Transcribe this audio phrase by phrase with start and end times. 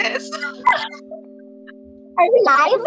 [0.00, 0.24] Yes!
[2.16, 2.84] Are we live?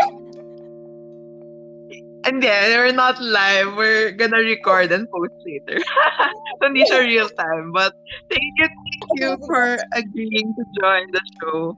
[2.26, 3.76] And yeah, we're not live.
[3.76, 5.78] We're gonna record and post later.
[6.58, 7.70] so hindi siya real time.
[7.70, 7.94] But
[8.34, 11.78] thank you, thank you for agreeing to join the show.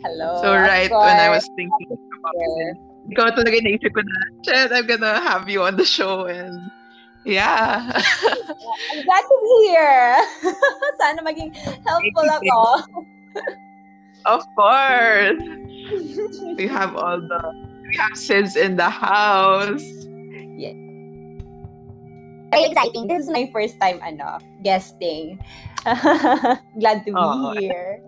[0.00, 0.40] Hello.
[0.40, 2.72] So right of when I was thinking about Yeah.
[2.72, 2.76] it,
[3.12, 6.56] ikaw talaga naisip ko na, shit, I'm gonna have you on the show and
[7.26, 7.82] yeah.
[8.94, 10.16] I'm glad to be here.
[11.02, 11.52] Sana maging
[11.84, 12.58] helpful ako.
[14.26, 15.42] Of course.
[16.58, 17.42] We have all the
[17.86, 19.82] we have Sids in the house.
[20.58, 20.74] Yeah.
[22.50, 23.06] Very exciting.
[23.06, 25.38] This is my first time ano, guesting.
[26.82, 27.54] glad to be Oo.
[27.54, 28.02] here.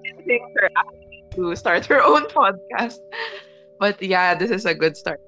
[1.38, 2.98] to start her own podcast.
[3.78, 5.22] But yeah, this is a good start.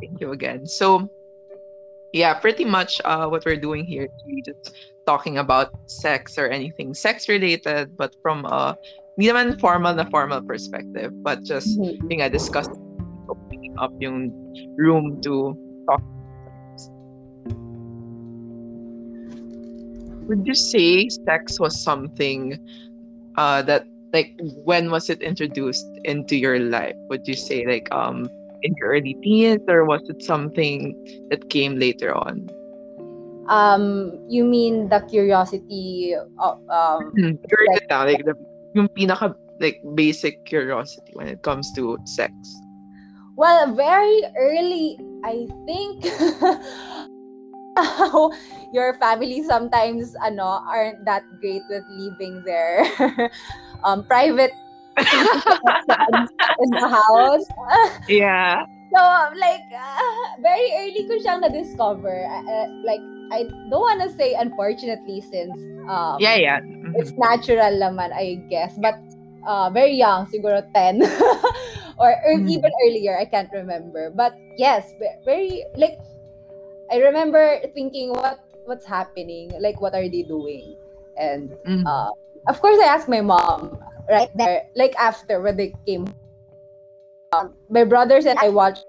[0.00, 0.66] Thank you again.
[0.66, 1.08] So
[2.12, 6.48] yeah, pretty much uh, what we're doing here is really just talking about sex or
[6.48, 8.76] anything sex related, but from a
[9.16, 12.20] hindi naman formal na formal perspective, but just Mhm.
[12.20, 12.68] a discuss
[13.32, 14.28] opening up yung
[14.76, 15.56] room to
[15.88, 16.04] talk.
[20.28, 22.60] Would you say sex was something
[23.40, 24.36] uh, that like
[24.68, 26.96] when was it introduced into your life?
[27.08, 28.28] Would you say like um
[28.60, 30.92] in your early teens or was it something
[31.32, 32.48] that came later on?
[33.48, 37.14] Um, you mean the curiosity of um
[37.48, 38.34] Curious na, like the
[38.76, 42.32] yung pinaka like basic curiosity when it comes to sex.
[43.36, 46.04] Well, very early, I think.
[47.76, 48.32] how
[48.72, 52.88] your family sometimes ano aren't that great with leaving their
[53.84, 54.52] um private
[54.96, 57.44] in the house.
[58.08, 58.64] Yeah.
[58.94, 59.02] So,
[59.36, 62.24] like, uh, very early ko siyang na-discover.
[62.24, 65.52] Uh, uh, like, I don't want to say unfortunately since
[65.90, 66.58] um, Yeah, yeah.
[66.96, 68.74] It's natural naman, I guess.
[68.80, 68.96] But
[69.46, 71.02] uh, very young, siguro 10.
[72.00, 72.48] or, Mm.
[72.48, 74.10] even earlier, I can't remember.
[74.10, 74.84] But yes,
[75.24, 75.98] very, like,
[76.90, 79.50] I remember thinking, what what's happening?
[79.58, 80.76] Like, what are they doing?
[81.16, 81.86] And Mhm.
[81.86, 82.10] uh,
[82.48, 83.78] of course, I asked my mom
[84.10, 86.06] right there, like after when they came.
[87.34, 88.86] Um, my brothers and I watched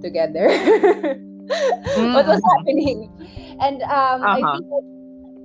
[0.00, 0.48] together.
[2.16, 2.50] what was Mhm.
[2.56, 2.98] happening?
[3.60, 4.56] And um, Uh-huh.
[4.56, 4.88] feel like,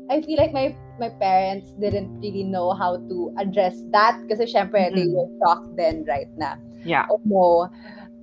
[0.07, 4.89] I feel like my my parents didn't really know how to address that kasi syempre
[4.91, 5.13] they Mhm.
[5.15, 7.05] were shocked then right na Yeah.
[7.09, 7.67] oh no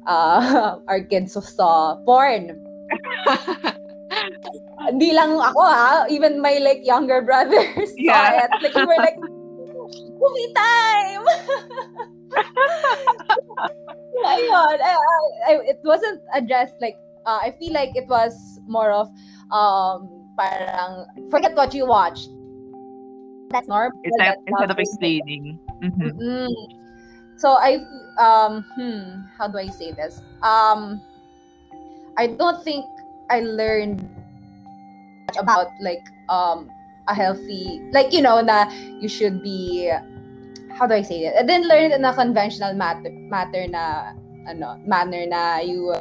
[0.06, 2.58] uh, our kids saw porn
[4.88, 8.44] hindi lang ako ha, even my like younger brothers saw Yeah.
[8.44, 8.50] it.
[8.60, 9.16] Like we were like,
[10.20, 11.24] movie time!
[14.24, 14.92] ayun, I,
[15.48, 16.96] I, it wasn't addressed like,
[17.26, 18.36] uh, I feel like it was
[18.68, 19.08] more of,
[19.52, 20.08] um,
[20.38, 22.28] parang, forget what you watched.
[23.54, 23.94] That's normal.
[24.02, 25.62] Instead, that's instead of explaining.
[25.78, 26.18] Mhm.
[26.18, 26.54] Mm.
[27.38, 27.86] So I
[28.18, 30.18] um hmm how do I say this?
[30.42, 30.98] Um
[32.18, 32.82] I don't think
[33.30, 34.02] I learned
[35.30, 36.66] much about like um
[37.06, 38.66] a healthy like you know na
[38.98, 39.86] you should be
[40.74, 41.38] how do I say it?
[41.38, 44.18] I didn't learn it in a conventional matter matter na
[44.50, 45.94] ano manner na you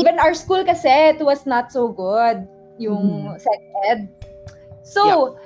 [0.00, 2.48] even our school kasi it was not so good
[2.80, 3.40] yung Mhm.
[3.40, 3.60] sex
[3.92, 4.08] ed.
[4.88, 5.36] So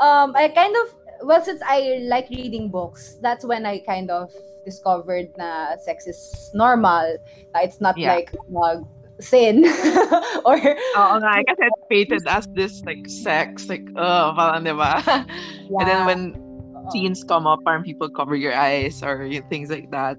[0.00, 0.86] um I kind of
[1.22, 4.32] well since I like reading books, that's when I kind of
[4.64, 7.16] discovered na sex is normal.
[7.56, 8.16] It's not Yeah.
[8.16, 8.80] like uh,
[9.20, 9.64] sin
[10.48, 14.96] or Oo nga, kasi it's painted as this like sex, like, oh, parang diba?
[15.80, 16.88] And then when Oo.
[16.92, 20.16] scenes come up, parang people cover your eyes or things like that.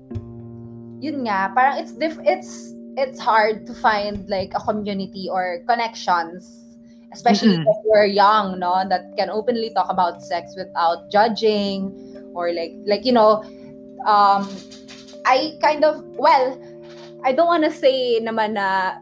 [1.02, 6.71] yun nga, parang it's diff- it's it's hard to find like a community or connections
[7.14, 7.66] especially Mm-mm.
[7.66, 11.92] when we're young, no, that can openly talk about sex without judging
[12.34, 13.44] or like like you know,
[14.08, 14.48] um
[15.26, 16.58] I kind of well,
[17.24, 19.00] I don't want to say naman na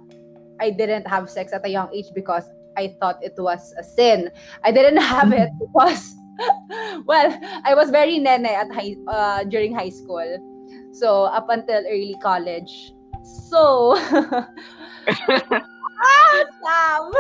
[0.60, 4.32] I didn't have sex at a young age because I thought it was a sin.
[4.64, 6.16] I didn't have it because
[7.06, 7.30] well,
[7.64, 10.26] I was very nene at high uh, during high school.
[10.92, 12.94] So up until early college.
[13.24, 13.96] So
[16.02, 17.12] ah, Sam.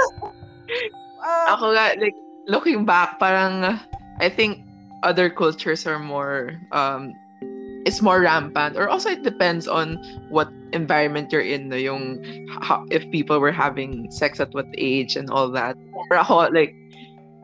[1.24, 2.16] Ah, Ako nga, like,
[2.48, 3.80] looking back, parang,
[4.20, 4.64] I think
[5.04, 7.14] other cultures are more, um,
[7.86, 8.78] it's more rampant.
[8.78, 9.98] Or also, it depends on
[10.30, 12.24] what environment you're in, no, yung,
[12.62, 15.76] how, if people were having sex at what age and all that.
[16.10, 16.76] Pero ako, like,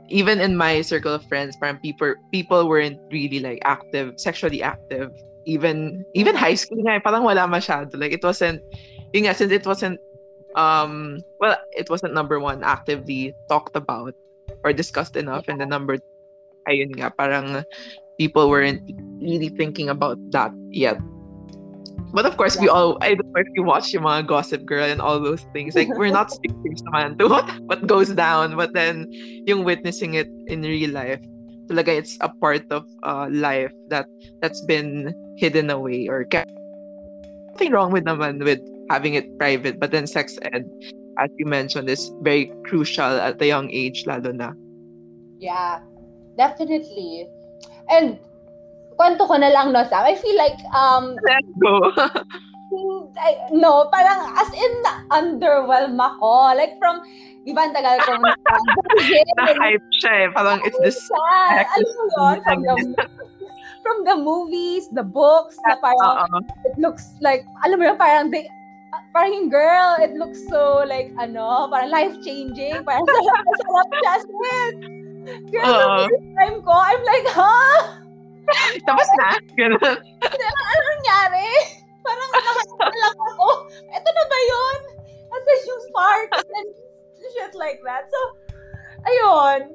[0.07, 5.11] even in my circle of friends, parang people, people weren't really, like, active, sexually active.
[5.45, 7.93] Even, even high school nga, parang wala masyado.
[7.99, 8.61] Like, it wasn't,
[9.13, 9.99] yun nga, since it wasn't
[10.55, 14.15] um well it wasn't number one actively talked about
[14.63, 15.99] or discussed enough and the number
[16.67, 17.63] ayun nga parang
[18.17, 18.81] people weren't
[19.21, 20.99] really thinking about that yet.
[22.13, 24.85] But of course, we all, I don't know if you watch yung mga Gossip Girl
[24.87, 25.75] and all those things.
[25.75, 28.55] Like, we're not strangers naman to what, what goes down.
[28.55, 29.11] But then,
[29.45, 31.19] yung witnessing it in real life,
[31.67, 34.07] talaga it's a part of uh, life that
[34.39, 36.51] that's been hidden away or kept.
[37.51, 39.79] Nothing wrong with naman with having it private.
[39.79, 40.65] But then sex ed,
[41.19, 44.51] as you mentioned, is very crucial at a young age, lalo na.
[45.39, 45.81] Yeah,
[46.37, 47.27] definitely.
[47.89, 48.19] And
[48.95, 50.07] kwento ko na lang, no, Sam.
[50.07, 51.73] I feel like, um, Let's go.
[53.15, 54.73] I, no, parang as in,
[55.11, 56.55] underwhelm ako.
[56.59, 56.99] Like from,
[57.47, 58.23] di ba, ang tagal kong
[59.39, 60.27] Na-hype siya eh.
[60.35, 60.99] Parang it's this...
[60.99, 61.63] siya.
[61.63, 62.75] Alam mo yun, from the,
[63.79, 66.39] from the movies, the books, na parang, Oo.
[66.67, 68.43] it looks like, alam mo yun, parang they,
[69.15, 74.11] parang yung girl, it looks so like, ano, parang life-changing, parang sarap na sarap siya.
[74.11, 74.73] As in,
[75.25, 77.97] Girl, the first time ko, I'm like, huh?
[78.87, 79.41] Tapos na.
[79.57, 79.97] Ganun.
[80.21, 81.49] Ano nangyari?
[82.05, 83.47] Parang nakakita lang ako.
[83.89, 84.79] Ito na ba yun?
[85.33, 86.69] Kasi yung sparks and
[87.17, 88.05] shit like that.
[88.05, 88.19] So,
[89.09, 89.73] ayun.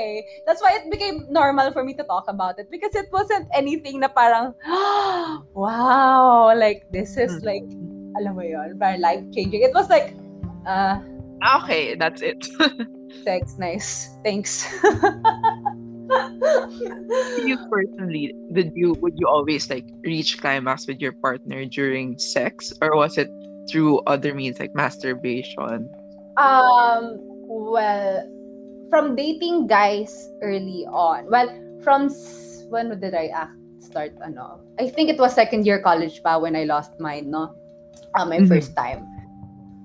[0.00, 0.24] Okay.
[0.46, 4.00] That's why it became normal for me to talk about it because it wasn't anything
[4.00, 4.54] na parang,
[5.54, 7.44] wow, like, this is Hmm.
[7.44, 7.66] like,
[8.16, 9.60] alam mo yun, very life-changing.
[9.60, 10.16] It was like,
[10.64, 11.04] ah,
[11.64, 12.36] Okay, that's it.
[13.24, 14.12] thanks, nice.
[14.24, 14.68] Thanks.
[17.48, 22.76] you personally, did you would you always like reach climax with your partner during sex,
[22.84, 23.32] or was it
[23.72, 25.88] through other means like masturbation?
[26.36, 27.16] Um,
[27.48, 28.20] well,
[28.90, 31.30] from dating guys early on.
[31.30, 31.48] Well,
[31.80, 32.10] from
[32.68, 34.60] when did I act start ano?
[34.78, 37.54] I think it was second year college pa when I lost mine, no?
[38.18, 38.50] Uh, my Mhm.
[38.50, 39.06] first time.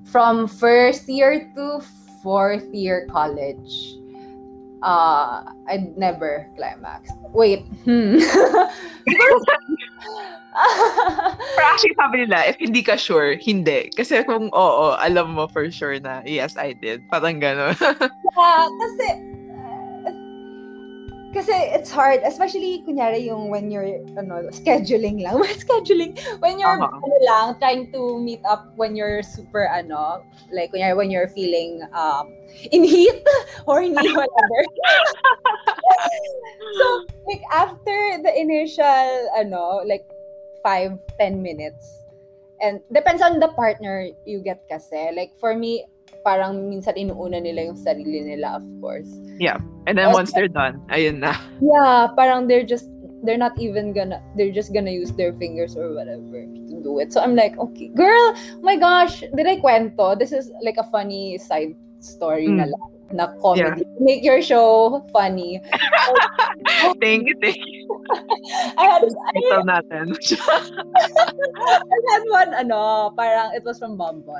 [0.10, 1.82] From first year to
[2.26, 3.96] fourth year college.
[4.86, 7.10] Uh, I'd never climax.
[7.34, 7.66] Wait.
[7.90, 8.22] Hmm.
[11.56, 13.92] Pero actually, sabi nila, if hindi ka sure, hindi.
[13.92, 17.04] Kasi kung oo, alam mo for sure na, yes, I did.
[17.12, 17.76] Parang gano'n.
[18.36, 19.08] Yeah, kasi
[21.36, 25.36] kasi it's hard, especially kunyari yung when you're ano, scheduling lang.
[25.44, 26.96] When scheduling, when you're Uh-huh.
[27.04, 30.24] ano lang trying to meet up when you're super ano,
[30.56, 32.32] like kunyari when you're feeling um
[32.72, 33.20] in heat
[33.68, 34.60] or in whatever.
[36.80, 36.86] so,
[37.28, 40.08] like after the initial ano, like
[40.64, 42.04] five, ten minutes,
[42.62, 45.12] and depends on the partner you get kasi.
[45.12, 45.86] Like for me,
[46.26, 49.10] parang minsan inuuna nila yung sarili nila, of course.
[49.38, 49.62] Yeah.
[49.86, 51.38] And then once they're done, ayun na.
[51.62, 52.90] Yeah, parang they're just
[53.26, 57.14] they're not even gonna they're just gonna use their fingers or whatever to do it.
[57.14, 60.18] So I'm like, okay, girl, oh my gosh, did I kwento?
[60.18, 62.74] This is like a funny side story na Mm.
[62.74, 63.86] lang na comedy.
[64.02, 65.62] Make your show funny.
[67.02, 67.86] thank you, thank you.
[68.82, 70.06] I had Ito natin.
[71.54, 74.34] I had one ano, parang it was from Bumble.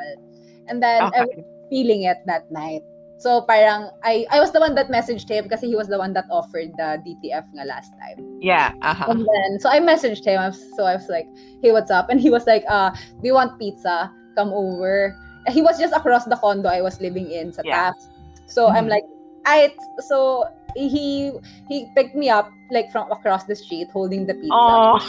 [0.66, 1.46] And then I okay.
[1.70, 2.82] Feeling it that night.
[3.18, 6.12] So parang I I was the one that messaged him kasi he was the one
[6.20, 8.20] that offered the DTF nga last time.
[8.44, 9.08] Yeah, uh-huh.
[9.08, 10.44] And then, so I messaged him.
[10.76, 11.26] So I was like,
[11.64, 12.12] hey, what's up?
[12.12, 14.12] And he was like, uh, do you want pizza?
[14.36, 15.16] Come over.
[15.48, 17.96] He was just across the condo I was living in sa Yeah.
[17.96, 18.04] Taft.
[18.52, 19.00] So I'm Mhm.
[19.00, 19.08] like,
[19.48, 19.72] I,
[20.04, 20.44] so
[20.76, 21.32] he
[21.72, 24.52] he picked me up like from across the street holding the pizza.
[24.52, 25.00] Oh,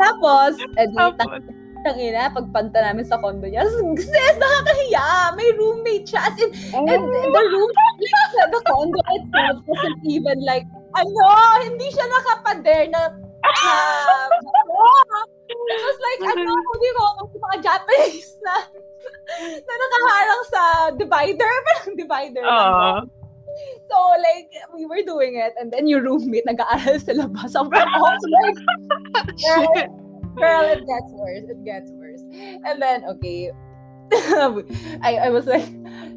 [0.00, 1.42] Tapos, edi, tapos.
[1.84, 3.64] Tang ina, pagpanta namin sa condo niya,
[3.96, 6.28] sis, nakakahiya, may roommate siya.
[6.28, 10.64] As in, and the room, like, the, condo itself wasn't even like,
[10.96, 11.24] ano,
[11.64, 13.74] hindi siya nakapader na, na,
[15.50, 18.54] it was like, ano, hindi ko, yung mga Japanese na,
[19.40, 20.62] na nakaharang sa
[20.96, 22.44] divider, parang divider.
[22.44, 23.00] Oh.
[23.90, 27.58] So, like, we were doing it, and then your roommate nag-aaral sa labas.
[27.58, 29.90] Ang I was like,
[30.36, 31.44] girl, it gets worse.
[31.48, 32.22] It gets worse.
[32.64, 33.50] And then, okay,
[35.02, 35.66] I, I was like,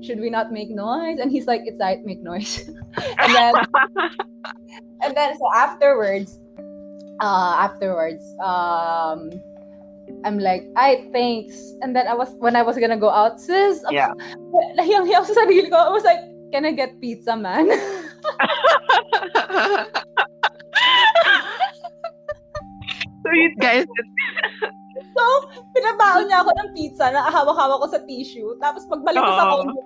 [0.01, 1.20] should we not make noise?
[1.20, 2.67] And he's like, it's right, make noise.
[3.20, 3.53] and then,
[5.01, 6.39] and then, so afterwards,
[7.22, 9.32] uh, afterwards, um,
[10.25, 11.74] I'm like, I thanks.
[11.82, 14.12] And then I was, when I was gonna go out, sis, Yeah.
[14.77, 15.77] nahiyang-hiyang sa sarili ko.
[15.77, 16.20] I was like,
[16.51, 17.70] can I get pizza, man?
[23.33, 23.85] So you guys,
[25.13, 25.23] So,
[25.73, 28.53] pinabaon niya ako ng pizza na hawak-hawak ko sa tissue.
[28.61, 29.81] Tapos pagbalik ko sa condo,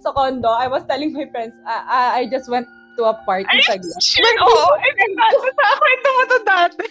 [0.00, 2.68] sa condo, I was telling my friends, I, I, I just went
[3.00, 4.48] to a party Ay, sa shit, oo.
[4.48, 6.84] Oh, eh, nakakwento mo to dati.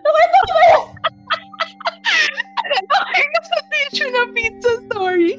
[0.00, 0.84] Nakwento ko ba yun?
[2.70, 5.32] Okay na sa tissue na pizza story.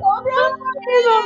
[0.00, 1.20] Sobrang Hello.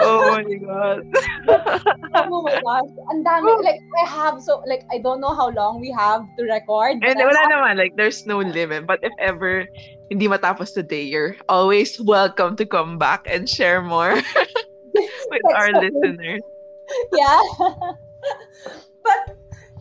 [0.00, 1.00] Oh my god.
[2.30, 2.92] oh my gosh.
[3.10, 3.50] Ang dami.
[3.62, 7.02] Like, I have so, like, I don't know how long we have to record.
[7.02, 7.50] And wala have...
[7.50, 8.86] naman, like, there's no limit.
[8.86, 9.66] But if ever
[10.10, 14.14] hindi matapos today, you're always welcome to come back and share more
[15.30, 16.42] with our listeners.
[17.12, 17.40] Yeah.
[19.02, 19.36] but,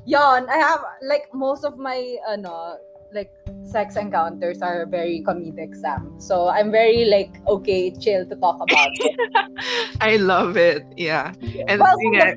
[0.06, 2.80] yon, I have, like, most of my, ano,
[3.14, 3.32] like
[3.64, 6.20] sex encounters are very comedic Sam.
[6.20, 9.20] So I'm very like okay, chill to talk about it.
[10.02, 10.84] I love it.
[10.98, 11.34] Yeah.
[11.68, 12.34] And well, yeah.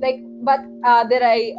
[0.00, 1.54] like but uh did I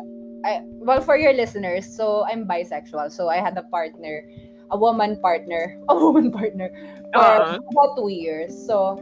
[0.45, 3.11] I well for your listeners, so I'm bisexual.
[3.11, 4.23] So I had a partner,
[4.71, 6.71] a woman partner, a woman partner
[7.13, 7.59] for uh-huh.
[7.71, 8.51] about two years.
[8.51, 8.99] So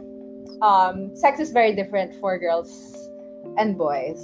[0.62, 3.10] um sex is very different for girls
[3.58, 4.20] and boys.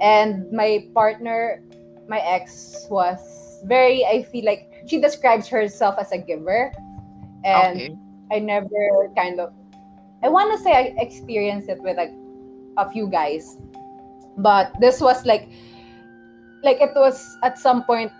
[0.00, 1.62] And my partner,
[2.10, 6.74] my ex was very I feel like she describes herself as a giver.
[7.46, 7.96] And okay.
[8.34, 9.54] I never kind of
[10.22, 12.12] I want to say I experienced it with like
[12.76, 13.56] a few guys.
[14.36, 15.48] But this was like
[16.66, 18.12] like it was at some point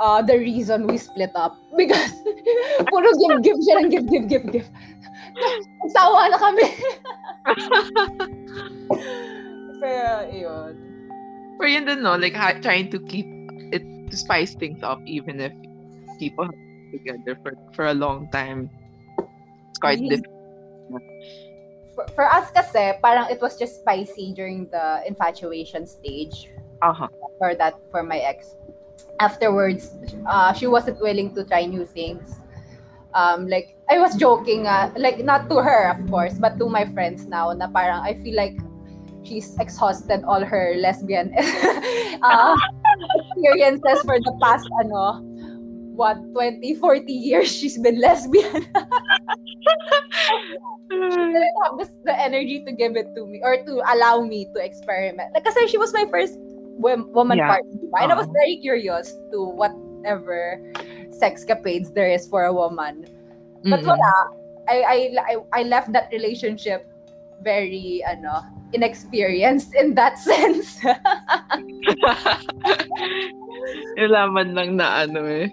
[0.00, 2.10] uh the reason we split up because
[2.90, 4.68] puro give give siya ng give give give give.
[5.84, 6.66] Nagsawa na kami.
[9.82, 10.72] Pero yun.
[11.58, 12.14] For yun din, no?
[12.14, 13.33] Like, ha- trying to keep
[14.10, 15.52] to spice things up even if
[16.18, 18.70] people have been together for, for a long time.
[19.70, 20.08] It's quite mm-hmm.
[20.08, 21.02] difficult.
[21.94, 26.50] For, for us kasi, parang it was just spicy during the infatuation stage.
[26.82, 27.08] Uh-huh.
[27.38, 28.56] For that, for my ex.
[29.20, 29.94] Afterwards,
[30.26, 32.36] uh, she wasn't willing to try new things.
[33.14, 36.84] Um, like, I was joking, uh, like, not to her, of course, but to my
[36.84, 38.58] friends now, na parang, I feel like
[39.24, 41.32] she's exhausted all her lesbian
[42.22, 42.56] uh,
[43.16, 45.20] experiences for the past ano
[45.96, 48.66] what 20 40 years she's been lesbian
[50.94, 54.46] I didn't have this, the energy to give it to me or to allow me
[54.54, 56.38] to experiment like kasi she was my first
[56.78, 57.48] woman yeah.
[57.48, 58.02] partner uh-huh.
[58.02, 58.40] and I was uh-huh.
[58.42, 60.60] very curious to whatever
[61.10, 63.06] sex capades there is for a woman
[63.62, 63.94] but mm-hmm.
[63.94, 64.12] wala
[64.66, 66.90] I, I I I left that relationship
[67.42, 70.78] very ano inexperienced in that sense.
[74.02, 75.48] Ilaman lang na ano eh.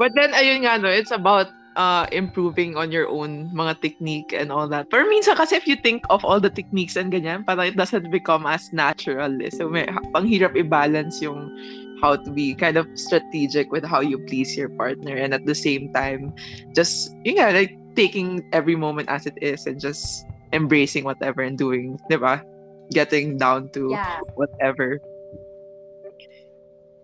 [0.00, 4.50] But then, ayun nga, no, it's about uh, improving on your own mga technique and
[4.52, 4.88] all that.
[4.88, 8.08] Pero minsan kasi if you think of all the techniques and ganyan, parang it doesn't
[8.08, 9.28] become as natural.
[9.44, 9.52] Eh.
[9.52, 9.84] So, may,
[10.16, 11.52] panghirap i-balance yung
[12.00, 15.54] how to be kind of strategic with how you please your partner and at the
[15.54, 16.32] same time,
[16.72, 21.58] just, yun nga, like, taking every moment as it is and just embracing whatever and
[21.58, 22.42] doing, di ba?
[22.90, 24.18] Getting down to yeah.
[24.34, 24.98] whatever.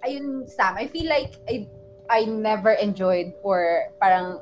[0.07, 1.66] Ayun, Sam, I feel like I,
[2.11, 4.38] I never enjoyed or parang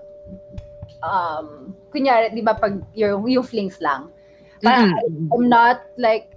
[1.05, 4.09] um kunyari, di ba, pag yung, yung flings lang.
[4.65, 5.33] Parang mm-hmm.
[5.33, 6.33] I'm not like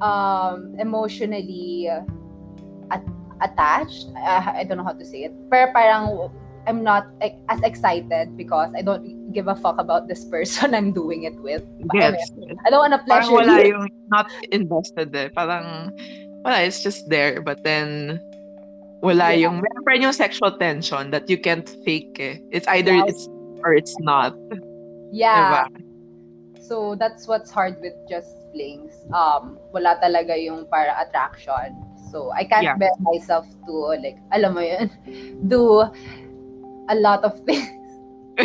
[0.00, 3.04] um emotionally at,
[3.40, 4.08] attached.
[4.16, 5.32] I, I don't know how to say it.
[5.48, 6.32] Pero parang
[6.66, 10.92] I'm not like, as excited because I don't give a fuck about this person I'm
[10.92, 11.66] doing it with.
[11.92, 12.30] Yes.
[12.64, 13.74] I don't want to pleasure Parang wala you.
[13.74, 15.28] yung not invested eh.
[15.34, 15.90] Parang,
[16.46, 17.42] wala, it's just there.
[17.42, 18.22] But then,
[19.02, 19.50] wala yeah.
[19.50, 22.38] yung, meron pa yung sexual tension that you can't fake eh.
[22.54, 23.10] It's either yeah.
[23.10, 23.28] it's
[23.66, 24.38] or it's not.
[25.10, 25.66] Yeah.
[25.68, 25.82] Diba?
[26.62, 28.94] So, that's what's hard with just flings.
[29.12, 31.76] Um, wala talaga yung para attraction.
[32.14, 32.78] So, I can't yeah.
[32.78, 34.88] bear myself to, like, alam mo yun,
[35.50, 35.82] do
[36.88, 37.83] a lot of things.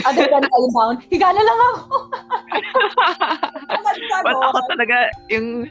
[0.06, 1.86] Other than down, higa na lang ako.
[4.24, 5.70] But ako talaga, yung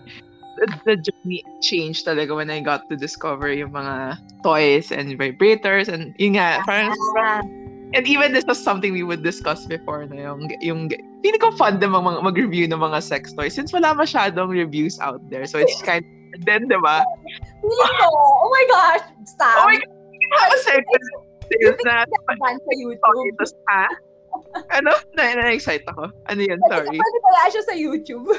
[0.85, 6.15] the, journey changed talaga when I got to discover yung mga toys and vibrators and
[6.19, 7.43] yun nga, parang, ah.
[7.95, 11.79] and even this was something we would discuss before na yung, yung hindi ko fun
[11.79, 15.47] din mag, mag-review ng mga sex toys since wala masyadong reviews out there.
[15.47, 17.07] So it's kind of, then, di ba?
[17.63, 19.05] Oh my gosh!
[19.31, 19.63] Stop!
[19.63, 19.95] Oh my God!
[20.29, 21.03] Have a second
[21.49, 22.05] sales na.
[22.05, 23.01] sa YouTube.
[23.01, 23.87] Tapos, ha?
[24.73, 24.93] Ano?
[25.15, 26.11] Na, na-excite ako.
[26.29, 26.61] Ano yun?
[26.69, 26.97] Sorry.
[26.99, 28.27] Pwede pala siya sa YouTube.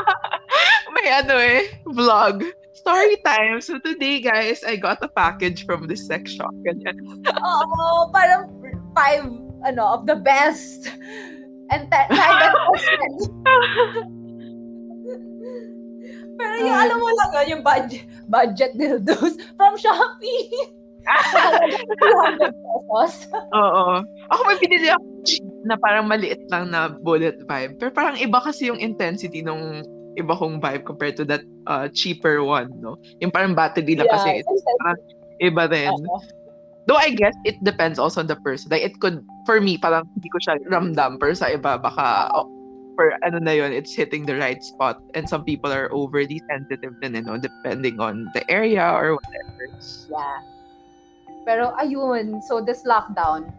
[0.94, 2.44] May ano eh, vlog.
[2.74, 3.60] Story time.
[3.60, 6.52] So today, guys, I got a package from this sex shop.
[6.64, 6.96] Ganyan.
[7.44, 8.48] Oo, parang
[8.96, 9.28] five,
[9.68, 10.88] ano, of the best.
[11.70, 12.54] And t- kind of
[16.40, 20.79] Pero yung alam mo lang yun, yung budget, budget dildos from Shopee.
[23.54, 23.84] Oo.
[24.30, 25.04] Ako may pinili ako
[25.64, 27.76] na parang maliit lang na bullet vibe.
[27.78, 29.84] Pero parang iba kasi yung intensity nung
[30.18, 32.98] iba kong vibe compared to that uh, cheaper one, no?
[33.22, 34.30] Yung parang battery lang yeah, kasi.
[34.42, 35.00] It's parang
[35.40, 35.92] iba rin.
[35.92, 36.20] Uh-oh.
[36.88, 38.72] Though I guess it depends also on the person.
[38.72, 41.20] Like it could, for me, parang hindi ko siya ramdam.
[41.20, 42.50] Pero sa iba, baka, oh,
[42.98, 44.98] for ano na yun, it's hitting the right spot.
[45.14, 49.70] And some people are overly sensitive din, you know, depending on the area or whatever.
[50.10, 50.40] Yeah.
[51.44, 53.52] Pero ayun, so this lockdown,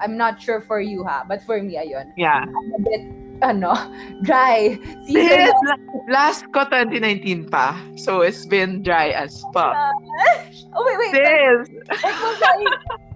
[0.00, 2.10] I'm not sure for you ha, but for me, ayun.
[2.16, 2.42] Yeah.
[2.46, 3.02] I'm a bit,
[3.42, 3.74] ano,
[4.26, 4.78] dry.
[5.06, 7.74] Season la- last ko 2019 pa.
[7.96, 9.74] So it's been dry as fuck.
[10.74, 11.12] Oh, wait, wait.
[11.14, 11.68] Sis!
[12.02, 12.56] When was I,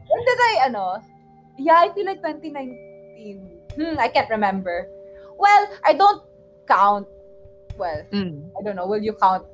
[0.06, 1.02] when did I, ano?
[1.58, 3.40] Yeah, I feel like 2019.
[3.76, 4.88] Hmm, I can't remember.
[5.38, 6.22] Well, I don't
[6.68, 7.06] count.
[7.76, 8.48] Well, Mm.
[8.58, 8.86] I don't know.
[8.88, 9.44] Will you count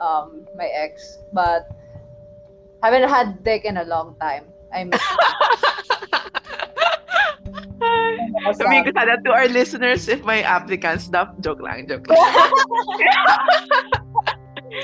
[0.00, 1.18] um my ex?
[1.32, 1.68] But
[2.82, 4.44] haven't had dick in a long time.
[4.74, 5.00] I miss.
[8.58, 11.34] Sabihin ko sana to our listeners if may applicants, stop.
[11.42, 12.18] Joke lang, joke lang.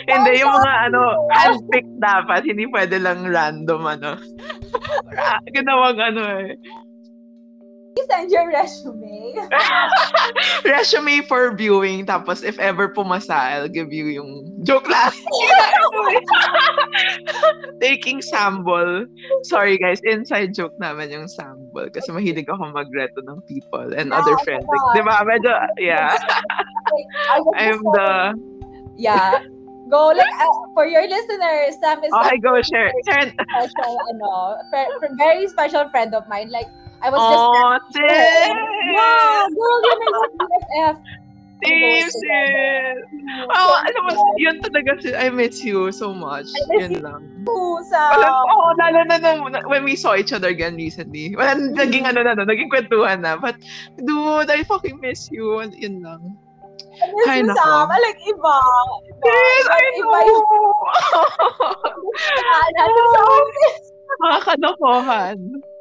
[0.08, 2.44] Hindi, yung mga ano, handpicked dapat.
[2.44, 4.20] Hindi pwede lang random ano.
[5.56, 6.60] Ginawang ano eh.
[7.98, 9.34] You send your resume.
[10.64, 12.06] Resume for viewing.
[12.06, 15.10] Tapos if ever pumasa, I'll give you yung joke lang.
[17.82, 19.06] Taking sample.
[19.50, 21.90] Sorry guys, inside joke naman yung sample.
[21.90, 24.62] Kasi mahilig ako magreto ng people and other Ah, friends.
[24.66, 24.94] come on.
[24.94, 25.14] Di ba?
[25.26, 25.52] Medyo,
[25.82, 26.14] yeah.
[27.58, 28.10] I'm the...
[28.96, 29.42] yeah.
[29.88, 32.92] Go like uh, for your listeners, Sam is Okay, go share.
[33.08, 33.32] Share.
[33.32, 36.52] special, ano, fr- very special friend of mine.
[36.52, 36.68] Like
[37.02, 38.02] I was just Oh, sis!
[38.02, 40.96] yeah, girl, you're my BFF.
[41.58, 42.98] Same, sis!
[43.50, 45.14] Oh, alam mo, yun talaga, sis.
[45.14, 46.46] I miss you so much.
[46.46, 47.22] I miss Yun lang.
[47.88, 51.34] Sa Alam oh, lalo na nung, when we saw each other again recently.
[51.34, 53.38] Wala, naging ano na, no, naging kwentuhan na.
[53.38, 53.58] But,
[53.98, 55.58] dude, I fucking miss you.
[55.62, 56.36] And Yun lang.
[57.26, 57.62] Ay, Miss nako.
[57.62, 58.56] Sam, I like iba.
[59.22, 60.46] Sis, I Iba yung
[64.62, 65.77] know!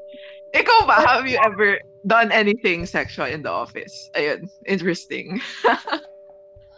[0.58, 1.78] Ikaw ba, have you ever
[2.10, 4.10] done anything sexual in the office?
[4.18, 5.38] Ayun, interesting.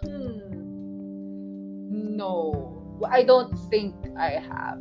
[0.04, 0.52] Hmm.
[2.20, 2.52] No.
[3.08, 4.80] I don't think I have.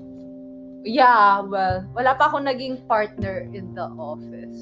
[0.82, 4.58] Yeah, well, wala pa akong naging partner in the office.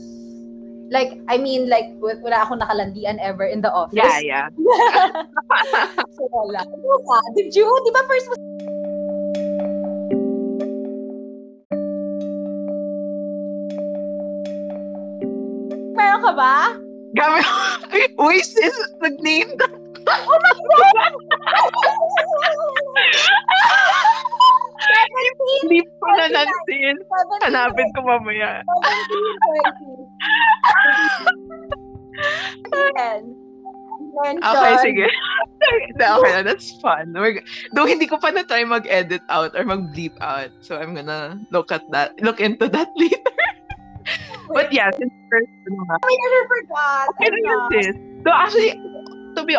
[0.93, 3.97] Like, I mean, like, wala akong nakalandian ever in the office.
[3.97, 4.47] Yeah, yeah.
[6.17, 6.65] so, wala.
[6.65, 7.19] Ba?
[7.37, 7.69] Did you?
[7.85, 8.56] Di ba first was...
[17.17, 17.41] Gabi,
[18.25, 19.57] uy, sis, nag-name.
[19.57, 21.13] Oh my God!
[25.65, 26.29] Hindi ko na.
[26.29, 27.01] 17,
[27.49, 28.61] Hanapin ko mamaya.
[28.61, 28.69] 17,
[34.17, 34.41] 20.
[34.45, 35.09] Okay, sige.
[35.67, 37.11] Okay na, that's fun.
[37.17, 37.43] We're,
[37.75, 40.53] though hindi ko pa na-try mag-edit out or mag-bleep out.
[40.61, 43.36] So I'm gonna look at that, look into that later.
[44.53, 47.05] But yeah, since first, ano I never forgot.
[47.15, 48.23] okay na yun.
[48.23, 48.71] So actually,
[49.37, 49.55] to be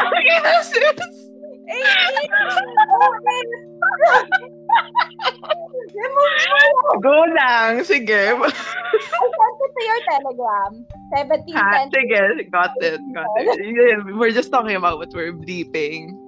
[0.00, 1.30] Okay na, sis.
[7.00, 7.80] Go lang.
[7.84, 8.34] Sige.
[8.36, 10.72] I sent it to your telegram.
[11.16, 12.22] 17, Ha, sige.
[12.52, 13.00] Got it.
[13.14, 13.56] Got it.
[14.18, 16.19] We're just talking about what we're bleeping.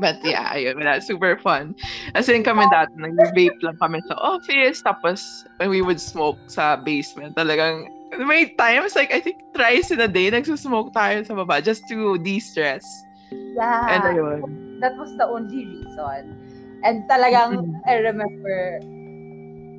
[0.00, 0.80] But yeah, ayun.
[0.80, 1.76] Wala, super fun.
[2.16, 4.80] As in kami dati, nag-vape lang kami sa office.
[4.80, 10.00] Tapos, when we would smoke sa basement, talagang may times, like, I think thrice in
[10.00, 12.84] a day, nagsusmoke tayo sa baba just to de-stress.
[13.32, 13.88] Yeah.
[13.88, 14.40] And ayun.
[14.80, 16.36] that was the only reason.
[16.84, 17.80] And talagang, Mhm.
[17.88, 18.80] I remember,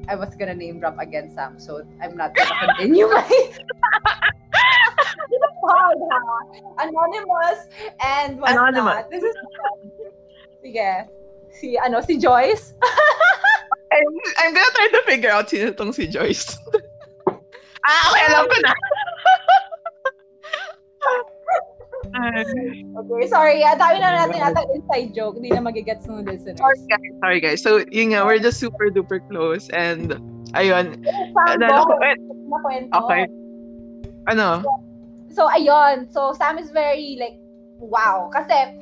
[0.09, 3.21] I was gonna name drop again, Sam, so I'm not gonna continue my...
[3.21, 4.29] Ha?
[6.79, 7.59] Anonymous
[8.03, 8.75] and whatnot.
[8.75, 9.05] Anonymous.
[9.11, 9.35] This is...
[10.63, 11.11] Sige.
[11.51, 12.73] Si, ano, si Joyce.
[13.93, 16.57] I'm, I'm gonna try to figure out sino tong si Joyce.
[17.85, 18.73] ah, okay, alam ko na.
[22.15, 22.43] Ay.
[23.03, 23.59] Okay, sorry.
[23.65, 25.35] Ang dami na natin ata inside joke.
[25.35, 26.61] Hindi na magigets ng listeners.
[26.61, 27.59] Sorry guys, sorry guys.
[27.59, 30.15] So, yun nga, we're just super duper close and
[30.53, 31.01] ayun.
[31.49, 31.97] Ano, go.
[32.05, 32.15] eh,
[32.93, 33.23] okay.
[34.29, 34.61] Ano?
[35.33, 36.05] So, ayun.
[36.07, 37.41] So, Sam is very, like,
[37.81, 38.29] wow.
[38.29, 38.77] Kasi,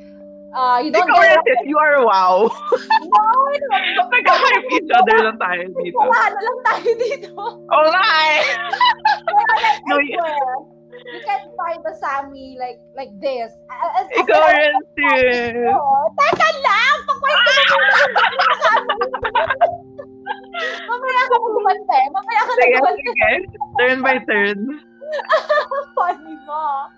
[0.54, 1.66] uh, you don't Ikaw get...
[1.66, 2.48] You are wow.
[3.12, 4.02] No, no.
[4.08, 5.98] Nag-hype each other lang tayo dito.
[6.00, 7.32] Wala lang tayo dito.
[7.68, 8.40] Oh, eh.
[9.88, 9.96] No.
[11.02, 13.50] You can find the Sammy like like this.
[13.68, 15.66] As, as, Ikaw rin, sis.
[15.74, 16.96] Oh, teka lang!
[17.10, 18.16] Pakwento mo bakit
[18.62, 18.96] Sammy.
[20.88, 21.98] Mamaya ka magumante.
[22.12, 23.02] Mamaya ka Sige, magumante.
[23.02, 23.30] sige.
[23.80, 24.58] Turn by turn.
[25.96, 26.88] Funny mo.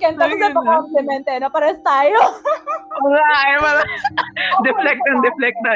[0.00, 2.16] Tapos Ay, na pa-compliment eh, na pares tayo.
[3.04, 3.82] Wala, ay, wala.
[4.66, 5.72] deflect and deflect na.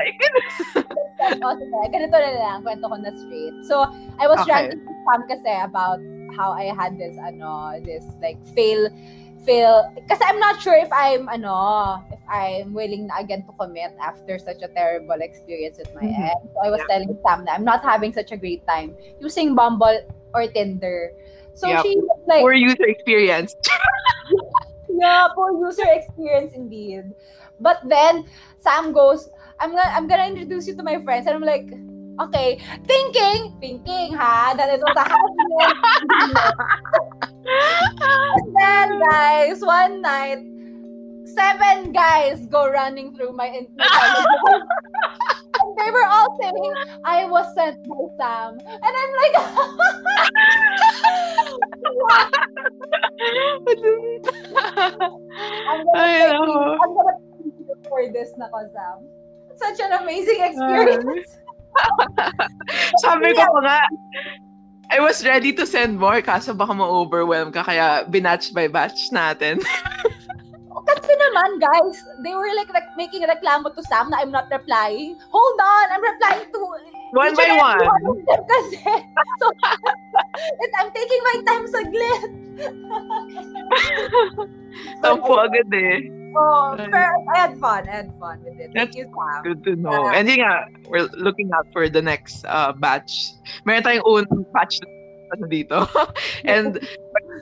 [1.41, 3.57] o, sige, ganito na lang, kwento ko na straight.
[3.65, 3.81] So,
[4.21, 4.53] I was Okay.
[4.53, 6.01] ranting to Sam kasi about
[6.37, 8.93] how I had this, ano, this, like, fail,
[9.47, 13.97] fail, kasi I'm not sure if I'm, ano, if I'm willing na again to commit
[14.03, 16.29] after such a terrible experience with my Mhm.
[16.29, 16.39] ex.
[16.53, 16.91] So, I was Yeah.
[16.99, 19.97] telling Sam na I'm not having such a great time using Bumble
[20.37, 21.15] or Tinder.
[21.55, 21.83] So, Yep.
[21.83, 23.57] she was like, Poor user experience.
[24.97, 27.13] Yeah, poor user experience indeed.
[27.61, 28.27] But then
[28.59, 31.27] Sam goes, I'm gonna I'm gonna introduce you to my friends.
[31.27, 31.67] And I'm like,
[32.29, 35.67] okay, thinking, thinking ha, that it was a husband.
[38.47, 40.39] and then guys, one night,
[41.25, 43.77] seven guys go running through my television.
[45.55, 48.59] And they were all saying, I was sent by Sam.
[48.59, 49.35] And I'm like,
[55.69, 56.79] I'm gonna you.
[56.83, 59.07] I'm gonna thank you for this na ko, Sam.
[59.55, 61.39] Such an amazing experience.
[63.07, 63.79] Sabi ko pa nga,
[64.91, 69.63] I was ready to send more kaso baka ma-overwhelm ka kaya binatch by batch natin.
[70.83, 75.15] Kasi naman, guys, they were like, like making reklamo to Sam na I'm not replying.
[75.31, 76.61] Hold on, I'm replying to
[77.15, 77.87] One by one.
[78.27, 78.83] kasi.
[79.39, 82.31] So, it, I'm taking my time saglit.
[85.03, 86.11] Tampo agad eh.
[86.35, 87.87] Oh, pero I had fun.
[87.87, 88.75] I had fun with it.
[88.75, 89.47] Thank That's you, Sam.
[89.47, 90.11] Good to know.
[90.11, 93.39] And yun nga, we're looking out for the next uh, batch.
[93.63, 94.83] Meron tayong own batch
[95.31, 95.87] ano dito.
[96.51, 96.83] And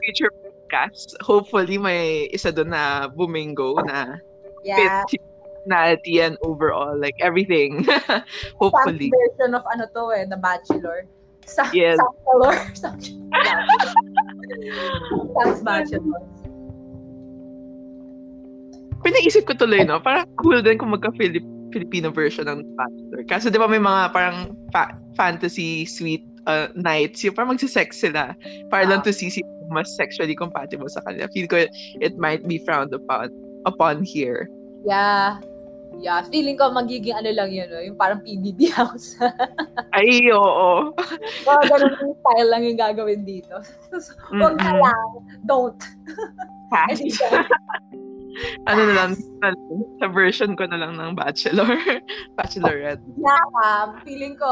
[0.05, 0.29] future
[0.73, 4.17] podcast, hopefully may isa doon na bumingo na
[4.65, 5.03] Yeah.
[5.11, 7.83] fit personality and overall, like everything.
[8.63, 9.11] Hopefully.
[9.11, 11.03] version of ano to eh, The Bachelor.
[11.43, 11.99] Sa Yes.
[11.99, 12.55] Bachelor.
[15.35, 16.23] Sam's Bachelor.
[19.03, 19.99] Pinaisip ko tuloy, no?
[19.99, 21.43] Parang cool din kung magka-Filip
[21.75, 23.21] Filipino version ng Bachelor.
[23.27, 28.31] Kasi di ba may mga parang fa- fantasy sweet uh, nights, yung parang magsisex sila
[28.71, 31.25] para lang to see sino mas sexually compatible sa kanila.
[31.33, 31.65] Feel ko
[31.99, 33.33] it might be frowned upon
[33.65, 34.47] upon here.
[34.85, 35.41] Yeah.
[36.01, 37.77] Yeah, feeling ko magiging ano lang yun, no?
[37.77, 39.13] yung parang PBB house.
[39.97, 40.89] Ay, oo.
[41.45, 43.61] Mga ganun yung style lang yung gagawin dito.
[44.33, 45.07] Huwag na lang.
[45.45, 45.77] Don't.
[46.73, 46.97] Pass.
[48.65, 49.11] Ano na lang,
[50.01, 51.77] sa version ko na lang ng Bachelor.
[52.33, 53.03] Bachelorette.
[53.21, 54.49] Yeah, um, feeling ko.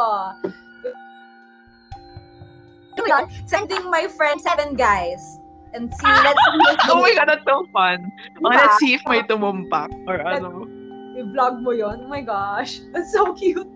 [3.01, 3.25] Ano yun?
[3.49, 5.41] Sending my friend seven guys.
[5.73, 6.37] And see, let's
[6.85, 6.91] see.
[6.91, 8.11] oh my God, that's so fun.
[8.43, 8.59] Oh, Diba?
[8.59, 10.67] let's see if may tumumpak or ano.
[11.15, 12.83] I-vlog mo yon Oh my gosh.
[12.93, 13.67] That's so cute.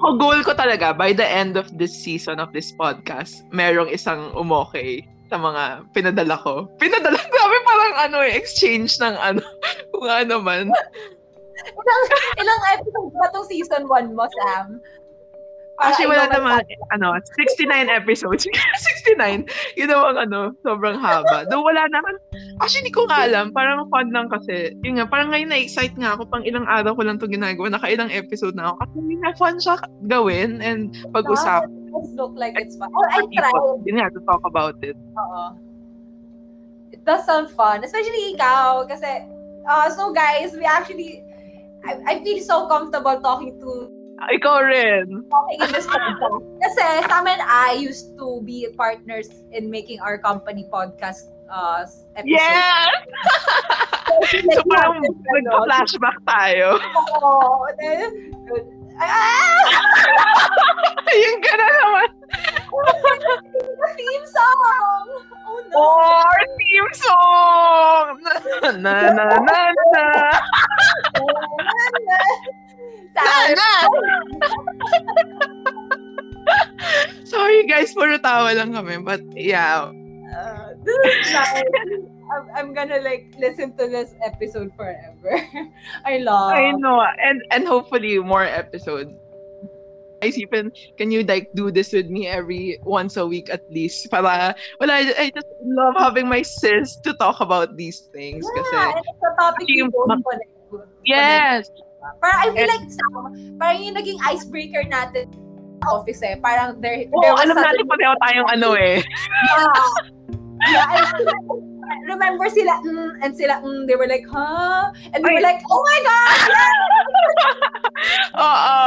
[0.00, 4.32] Ako, goal ko talaga, by the end of this season of this podcast, merong isang
[4.32, 6.64] umokay sa mga pinadala ko.
[6.80, 9.44] Pinadala, sabi parang ano eh, exchange ng ano,
[9.92, 10.72] kung ano man.
[11.62, 12.04] Ilang,
[12.40, 14.80] ilang episodes ba itong season 1 mo, Sam?
[15.80, 18.44] Actually, wala naman, ay- ano, 69 episodes.
[19.16, 19.48] 69.
[19.80, 21.48] Yun naman, ano, sobrang haba.
[21.48, 22.20] Though wala naman,
[22.60, 23.56] actually, hindi ko nga alam.
[23.56, 24.76] Parang fun lang kasi.
[24.84, 26.28] Yun nga, parang ngayon na-excite nga ako.
[26.28, 27.72] Pang ilang araw ko lang ito ginagawa.
[27.72, 28.84] Nakailang episode na ako.
[28.84, 29.74] Kasi na fun siya
[30.06, 31.64] gawin and pag-usap.
[31.66, 32.92] It does look like it's fun.
[32.92, 33.88] Oh, I tried.
[33.88, 34.96] Yun nga, to talk about it.
[35.16, 35.44] Oo.
[36.92, 37.80] It does sound fun.
[37.80, 38.84] Especially ikaw.
[38.84, 39.24] Kasi,
[39.64, 41.24] uh, so guys, we actually,
[41.82, 45.26] I, I feel so comfortable talking to Ikaw rin.
[45.58, 46.38] in this podcast.
[46.62, 51.82] Kasi Sam and I used to be partners in making our company podcast uh,
[52.14, 52.38] episode.
[52.38, 52.92] Yes!
[54.54, 56.78] so parang nagpa-flashback tayo.
[57.18, 57.66] Oo.
[59.02, 59.66] Ah!
[61.26, 62.10] Yung gano'n naman.
[62.70, 65.04] The theme song!
[65.42, 65.76] Oh no!
[65.76, 68.06] Oh, our theme song!
[68.78, 69.58] Na na na na
[69.92, 70.06] na.
[71.12, 72.61] Na
[73.12, 73.70] Sam, na.
[77.24, 78.98] Sorry guys, puro tawa lang kami.
[79.00, 79.90] But yeah.
[80.32, 81.64] uh, this is nice.
[82.32, 85.36] I'm, I'm gonna like listen to this episode forever.
[86.08, 86.52] I love.
[86.56, 87.00] I know.
[87.20, 89.12] And and hopefully more episodes.
[90.22, 94.06] Isipin, can you like do this with me every once a week at least?
[94.06, 98.46] Para, wala, I, I just love having my sis to talk about these things.
[98.46, 100.86] Kasi, Yeah, and it's a topic we Yung both connect with.
[101.02, 101.66] yes!
[102.20, 103.22] Parang I feel like Sam,
[103.58, 105.30] parang yung naging icebreaker natin
[105.86, 106.38] office eh.
[106.38, 109.02] Parang there, Oo, there was alam natin pareho tayong ano eh.
[109.02, 109.74] Yeah.
[110.70, 114.94] yeah, I remember sila, mm, and sila, mm, they were like, huh?
[115.14, 116.38] And we were like, oh my God!
[116.46, 116.76] yes!"
[118.38, 118.78] Oo.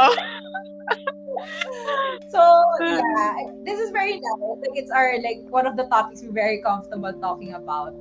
[2.32, 2.40] So,
[2.80, 4.56] yeah, this is very nice.
[4.64, 7.92] like it's our like one of the topics we're very comfortable talking about.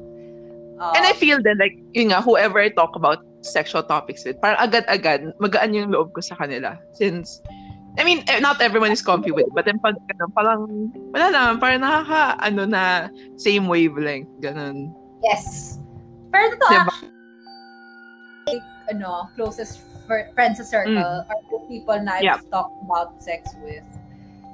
[0.79, 4.41] Um, And I feel that like, yun nga, whoever I talk about sexual topics with,
[4.41, 6.75] parang agad-agad, magaan yung loob ko sa kanila.
[6.91, 7.41] Since,
[7.95, 11.31] I mean, eh, not everyone is comfy with it, but then pag, ano, parang, wala
[11.31, 14.91] naman, parang nakaka, ano na, same wavelength, ganun.
[15.23, 15.77] yes.
[16.33, 16.95] Pero totoo, Diba?
[18.51, 22.43] like, ano, closest fr- friends sa circle are the people na I've Mm.
[22.43, 22.51] Yeah.
[22.51, 23.85] talked about sex with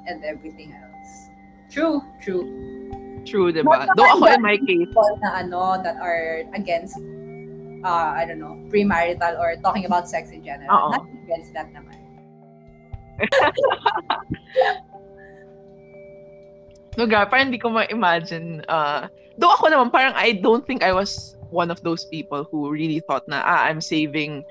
[0.06, 1.10] and everything else.
[1.68, 2.46] True, true.
[3.26, 3.86] True, diba?
[3.94, 6.98] Though ako in my case, People na ano, that are against,
[7.84, 10.70] uh, I don't know, premarital or talking about sex in general.
[10.70, 10.90] Oo.
[10.96, 11.98] Not against that naman.
[16.98, 18.64] no, ga, parang hindi ko ma-imagine.
[18.68, 19.06] Uh,
[19.38, 23.00] though ako naman, parang I don't think I was one of those people who really
[23.00, 24.44] thought na, ah, I'm saving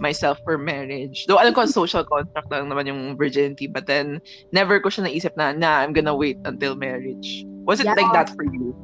[0.00, 1.26] myself for marriage.
[1.26, 4.20] Though alam ko, social contract lang naman yung virginity, but then,
[4.52, 7.44] never ko siya naisip na, na, I'm gonna wait until marriage.
[7.64, 7.96] Was it Yeah.
[7.98, 8.74] like that for you?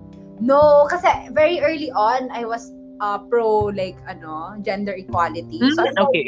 [0.42, 5.58] No, kasi very early on, I was uh, pro, like, ano, gender equality.
[5.74, 6.26] So, Mm, thought, okay.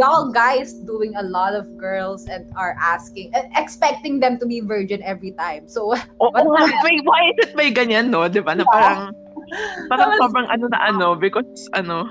[0.00, 4.64] Y'all guys doing a lot of girls and are asking, uh, expecting them to be
[4.64, 5.68] virgin every time.
[5.68, 8.24] So, But- nga, may, why is it may ganyan, no?
[8.32, 8.56] Di ba?
[8.56, 9.12] Na parang,
[9.92, 12.08] parang sobrang ano na ano, because, ano,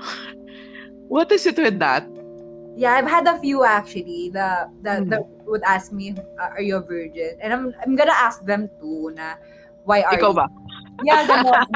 [1.10, 2.06] what is it with that?
[2.76, 5.08] yeah, I've had a few actually that that, Hmm.
[5.08, 8.68] that would ask me, uh, "Are you a virgin?" And I'm I'm gonna ask them
[8.76, 9.40] too na,
[9.88, 10.44] "Why are Ikaw you?" ba?
[11.04, 11.66] Yeah, ganon.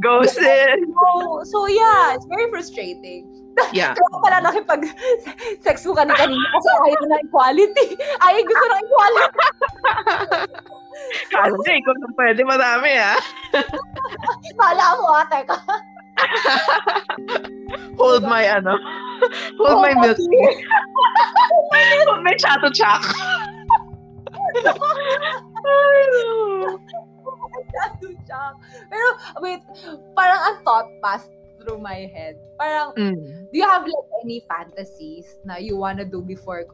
[0.00, 0.40] Go, sis!
[0.40, 3.28] so, so yeah, it's very frustrating.
[3.74, 3.90] Yeah.
[3.90, 4.86] Kaya pala nakipag
[5.66, 7.86] sex ko kanina kanina kasi ayaw na equality.
[8.24, 9.38] Ayaw gusto ng equality.
[11.34, 13.18] Niya, ikaw nang pwede, madami, ah.
[14.54, 15.58] Kala mo ah, teka.
[17.98, 18.78] Hold my, ano,
[19.58, 20.46] hold my milk tea.
[22.06, 23.02] hold my chato chak.
[25.66, 26.78] Ay, no.
[27.70, 28.56] Tattoo siya.
[28.88, 29.06] Pero,
[29.44, 29.62] wait,
[30.12, 32.38] parang ang thought passed through my head.
[32.56, 33.50] Parang, Mm.
[33.50, 36.64] do you have like any fantasies na you wanna do before,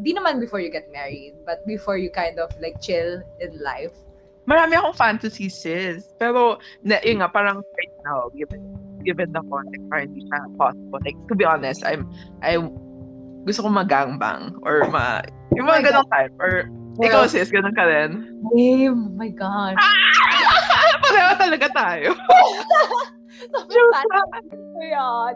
[0.00, 3.94] di naman before you get married, but before you kind of like chill in life?
[4.48, 6.10] Marami akong fantasies, sis.
[6.16, 11.00] Pero, na, yun nga, parang right now, given, given the context, parang hindi siya possible.
[11.04, 12.08] Like, to be honest, I'm,
[12.42, 12.58] I,
[13.44, 15.22] gusto ko magangbang or ma,
[15.54, 16.34] yung Oh mga ganong type.
[16.40, 16.66] Or,
[16.98, 18.26] ikaw, sis, ganun ka rin.
[18.50, 19.78] Name, oh my God.
[21.06, 22.10] Pareho talaga tayo.
[23.72, 24.08] Sobrang
[24.50, 25.34] ko yan.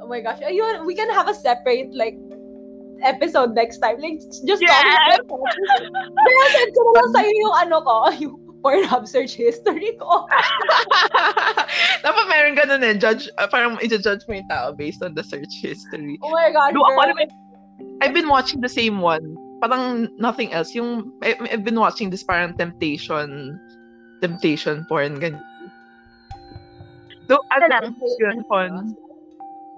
[0.00, 0.40] Oh my gosh.
[0.40, 2.16] Ayun, we can have a separate like
[3.02, 4.00] episode next time.
[4.00, 4.70] Like, just Yes!
[4.72, 5.40] talking about
[6.16, 10.28] Kaya send ko na sa'yo yung ano ko, yung Pornhub search history ko.
[12.04, 12.92] Dapat meron ganun eh.
[12.92, 16.20] Judge, uh, parang i-judge mo yung tao based on the search history.
[16.20, 17.08] Oh my gosh, Do girl.
[18.04, 19.32] I've been watching the same one.
[19.60, 20.74] Parang nothing else.
[20.74, 23.60] Yung, I, I've been watching this parang temptation,
[24.20, 25.44] temptation porn, ganyan.
[27.30, 28.98] So, ano lang, yun, fun.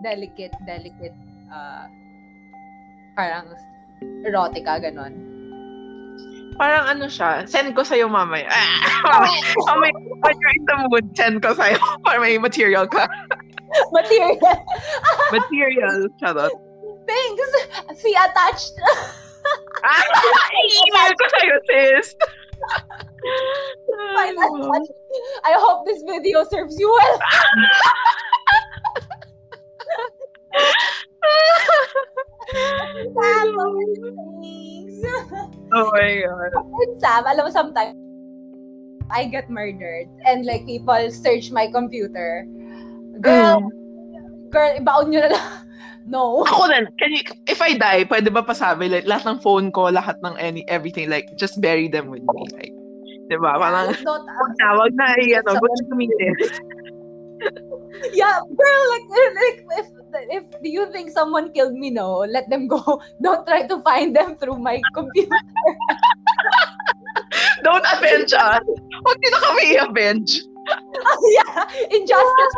[0.01, 1.13] Delicate, delicate,
[1.53, 1.85] uh,
[3.13, 3.53] parang
[4.25, 5.13] erotica, ganon.
[6.57, 8.49] Parang ano siya, send ko sa'yo mamaya.
[8.49, 9.25] Ah,
[9.69, 9.93] mamaya,
[10.25, 11.77] when you're in the mood, send ko sa'yo
[12.09, 13.05] para may material ka.
[13.97, 14.37] Material.
[15.33, 16.53] Material, charot.
[17.09, 17.51] Thanks!
[18.01, 18.73] See attached.
[19.83, 19.99] Ah,
[20.63, 22.15] i-email ko sa'yo, sis.
[25.43, 27.19] I hope this video serves you well.
[33.19, 33.53] Thanks.
[35.73, 36.53] oh my God.
[36.55, 37.99] And Sam, alam mo sometimes,
[39.11, 42.47] I get murdered and like people search my computer.
[43.21, 43.61] Girl,
[44.51, 45.62] girl, ibaon nyo na lang.
[46.07, 46.43] No.
[46.43, 49.87] Ako din, can you, if I die, pwede ba pasabi, like, lahat ng phone ko,
[49.93, 52.43] lahat ng any, everything, like, just bury them with me.
[52.51, 52.75] Like,
[53.31, 53.55] di ba?
[53.55, 56.35] Parang, Don't, wag na, wag na, ano, Someone- gusto gamitin.
[58.15, 59.87] yeah, girl, like, like if
[60.31, 62.81] if you think someone killed me, no, let them go.
[63.23, 65.31] Don't try to find them through my computer.
[67.65, 68.63] Don't avenge us.
[69.03, 70.43] Huwag nyo na kami i-avenge.
[71.37, 72.55] yeah, injustice.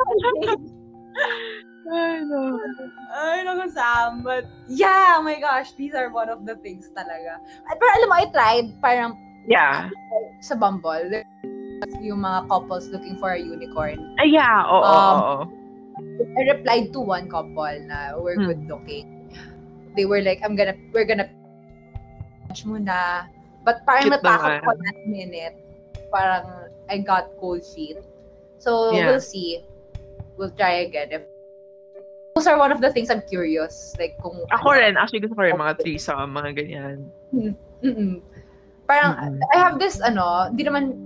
[1.85, 1.93] Shame.
[1.93, 2.41] Ay, no.
[3.13, 4.25] Ay, naku, Sam.
[4.25, 7.39] But, yeah, oh my gosh, these are one of the things talaga.
[7.69, 9.93] At pero alam mo, I tried, parang Yeah.
[10.41, 11.21] sa Bumble,
[12.01, 14.01] yung mga couples looking for a unicorn.
[14.17, 14.65] Ay, yeah.
[14.65, 15.45] Oo, Um, oo, oo.
[16.35, 18.49] I replied to one couple na we're Hmm.
[18.51, 19.31] good looking.
[19.95, 21.29] They were like, I'm gonna, we're gonna
[22.49, 23.29] watch muna.
[23.63, 25.55] But parang Cute natakot ko last minute.
[26.11, 28.01] Parang I got cold feet.
[28.59, 29.13] So, Yeah.
[29.13, 29.63] we'll see.
[30.41, 31.13] We'll try again.
[31.15, 31.25] If,
[32.35, 33.95] those are one of the things I'm curious.
[33.99, 34.45] Like, kung...
[34.51, 37.07] Ako rin, actually gusto ko rin mga threesome, mga ganyan.
[37.33, 38.21] Mm-mm.
[38.89, 39.41] Parang, Mm-mm.
[39.55, 40.99] I have this, ano, di naman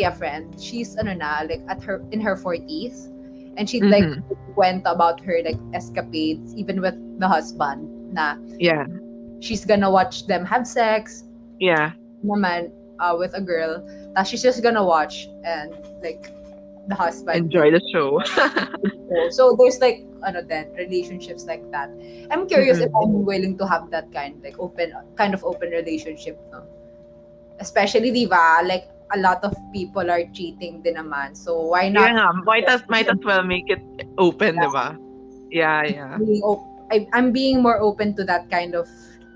[0.00, 0.56] a friend.
[0.58, 3.12] She's, ano na, like, at her, in her 40s.
[3.60, 4.32] And she'd, like, mm-hmm.
[4.56, 8.88] went about her, like, escapades, even with the husband, na Yeah.
[9.44, 11.28] she's gonna watch them have sex,
[11.60, 11.92] Yeah.
[12.24, 13.84] naman, uh, with a girl.
[14.16, 16.32] Tapos she's just gonna watch, and, like,
[16.88, 17.36] the husband.
[17.50, 18.18] Enjoy the show.
[19.28, 21.92] So, there's, like, ano then, relationships like that.
[22.32, 22.88] I'm curious Mhm.
[22.88, 26.64] if I'm willing to have that kind, like, open, kind of open relationship, no?
[27.60, 31.36] Especially, di ba, like, a lot of people are cheating din naman.
[31.36, 33.84] So, why not yeah might as, might as well make it
[34.16, 34.96] open, di ba?
[35.52, 36.16] Yeah, yeah.
[36.16, 38.88] being op- I, I'm being more open to that kind of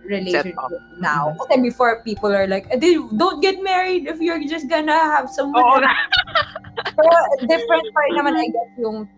[0.04, 0.56] relationship
[1.00, 1.36] now.
[1.36, 2.80] Kasi before people are like, "Eh,
[3.16, 5.60] don't get married if you're just gonna have someone.
[5.60, 5.92] Oo else." nga.
[6.96, 7.12] Pero
[7.44, 9.08] different pa rin naman, I guess, yung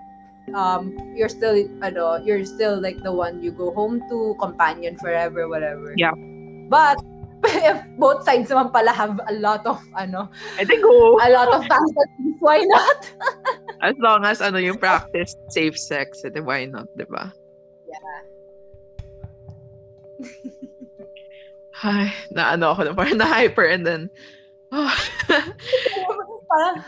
[0.55, 5.49] um, you're still, ano, you're still like the one you go home to, companion forever,
[5.49, 5.95] whatever.
[5.97, 6.13] Yeah.
[6.69, 6.99] But,
[7.45, 11.19] if both sides naman pala have a lot of, ano, I think go.
[11.23, 13.01] a lot of fantasies, why not?
[13.83, 17.31] As long as ano yung practice safe sex, edi why not, di ba?
[17.87, 18.19] Yeah.
[21.79, 24.11] Ay, na ano ako na parang na-hyper and then,
[24.75, 24.91] oh,
[26.51, 26.83] parang,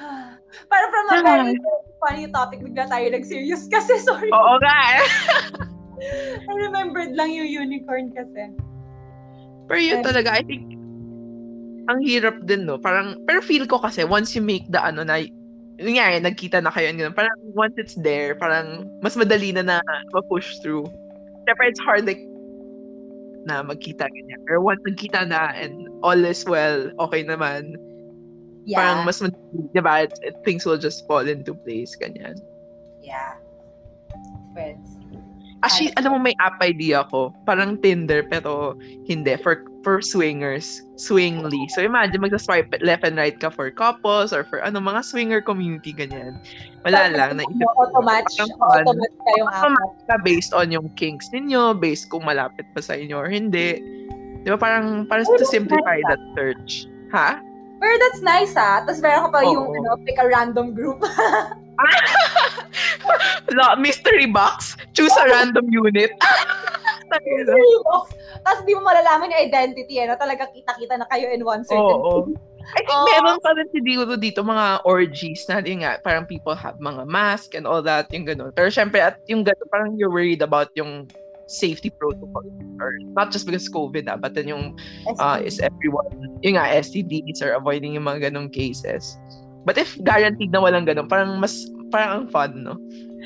[0.68, 1.54] parang from a very
[2.00, 4.30] funny topic, bigla tayo nag-serious kasi, sorry.
[4.32, 5.04] oo nga eh.
[6.48, 8.56] I remembered lang yung unicorn kasi.
[9.68, 10.64] Pero yun talaga, I think,
[11.86, 12.80] ang hirap din, no?
[12.80, 15.20] Parang, pero feel ko kasi, once you make the ano na,
[15.76, 19.62] yun nga eh, nagkita na kayo, ganun, parang once it's there, parang mas madali na
[19.62, 19.76] na
[20.16, 20.88] ma-push through.
[21.44, 22.20] Siyempre, it's hard, like,
[23.48, 24.40] na magkita ganyan.
[24.44, 27.76] Pero once nagkita na and all is well, okay naman,
[28.68, 28.76] Yeah.
[28.80, 30.04] parang mas di ba?
[30.44, 32.36] Things will just fall into place, ganyan.
[33.00, 33.40] yeah.
[34.52, 35.00] Friends.
[35.60, 37.36] Actually, alam mo, may app idea ko.
[37.44, 39.36] Parang Tinder, pero hindi.
[39.36, 40.80] For for swingers.
[40.96, 41.68] Swingly.
[41.72, 45.92] So, imagine, magsa-swipe left and right ka for couples or for ano, mga swinger community,
[45.92, 46.40] ganyan.
[46.84, 47.36] Wala lang.
[47.36, 48.40] Na Ano, auto-match.
[48.40, 49.68] Auto-match kayong apat.
[49.68, 53.80] Auto-match ka based on yung kinks ninyo, based kung malapit pa sa inyo or hindi.
[54.40, 54.56] Di ba?
[54.56, 56.88] Parang, parang to simplify that search.
[57.12, 57.36] Ha?
[57.80, 58.84] Pero that's nice ha.
[58.84, 59.76] Tapos meron ka pa yung Oo.
[59.80, 61.00] ano, pick a random group.
[63.56, 64.76] La, mystery box.
[64.92, 66.12] Choose a random unit.
[67.10, 67.56] Tangina.
[68.44, 69.96] Tapos di mo malalaman yung identity.
[70.04, 70.14] Ano?
[70.20, 72.30] Talaga kita-kita na kayo in one certain Oo.
[72.70, 73.06] I think Oo.
[73.10, 77.58] meron pa rin siguro dito mga orgies na yun nga, parang people have mga mask
[77.58, 78.54] and all that, yung gano'n.
[78.54, 81.10] Pero syempre, at yung gano'n, parang you're worried about yung
[81.50, 82.46] safety protocol
[82.78, 84.78] or not just because COVID ah, but then yung
[85.18, 86.06] uh, is everyone,
[86.46, 89.18] yung nga, STDs or avoiding yung mga ganong cases.
[89.66, 92.78] But if guaranteed na walang ganon, parang mas, parang ang fun, no?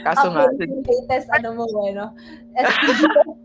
[0.02, 2.10] Kaso nga, Upload yung latest ano mo, ano.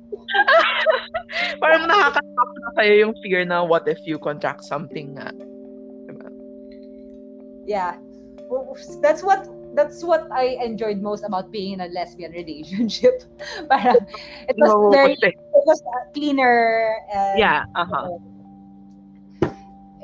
[1.62, 5.30] parang nakaka-stop na sa'yo yung fear na what if you contract something nga.
[7.70, 7.94] yeah.
[9.06, 9.46] That's what
[9.80, 13.24] that's what I enjoyed most about being in a lesbian relationship.
[13.72, 14.04] Parang
[14.52, 18.20] it was No, very it was uh, cleaner and yeah, uh-huh.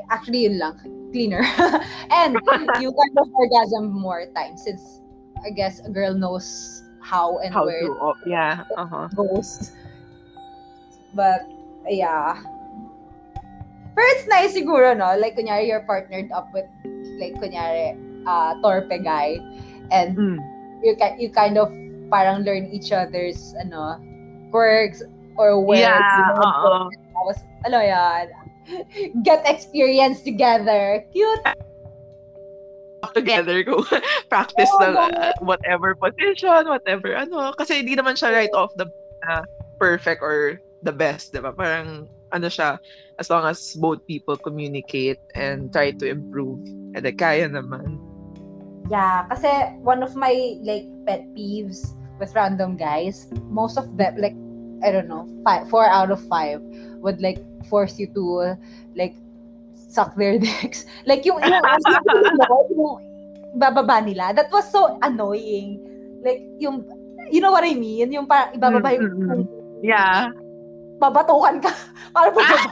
[0.08, 0.78] actually yun lang
[1.12, 1.44] cleaner
[2.14, 2.40] and
[2.82, 5.02] you kind of orgasm more times since
[5.44, 9.10] I guess a girl knows how and How where to, oh, yeah, uh-huh.
[9.12, 9.74] it goes
[11.16, 11.48] but
[11.88, 12.38] yeah
[13.96, 16.68] pero it's nice siguro no like kunyari you're partnered up with
[17.18, 17.96] like kunyari
[18.28, 19.40] uh torpe guy
[19.92, 20.38] and Mm.
[20.82, 21.70] you ki- you kind of
[22.10, 23.98] parang learn each other's ano
[24.54, 25.02] quirks
[25.36, 26.88] or where Yeah, uh-uh.
[27.14, 28.26] tapos ano yan
[29.28, 31.42] get experience together cute
[33.14, 33.86] together go
[34.34, 35.14] practice Oo, ng ganun.
[35.14, 37.54] uh, whatever position, whatever ano.
[37.54, 38.90] Kasi hindi naman siya right off the
[39.30, 39.46] uh,
[39.78, 41.54] perfect or the best, di ba?
[41.54, 42.82] Parang ano siya,
[43.22, 46.58] as long as both people communicate and try to improve,
[46.98, 47.95] eh, kaya naman.
[48.90, 49.50] Yeah, kasi
[49.82, 54.38] one of my like pet peeves with random guys, most of them like
[54.86, 56.62] I don't know, five, four out of five
[57.02, 58.54] would like force you to
[58.94, 59.18] like
[59.74, 60.86] suck their dicks.
[61.10, 62.26] Like yung yung, yung,
[62.78, 62.96] yung
[63.58, 64.38] bababa nila.
[64.38, 65.82] That was so annoying.
[66.22, 66.86] Like yung
[67.34, 68.14] you know what I mean?
[68.14, 69.44] Yung parang ibababa yung, Mm, mm, yung
[69.86, 70.30] Yeah.
[71.02, 71.74] babatukan ka.
[72.16, 72.70] Para bababa.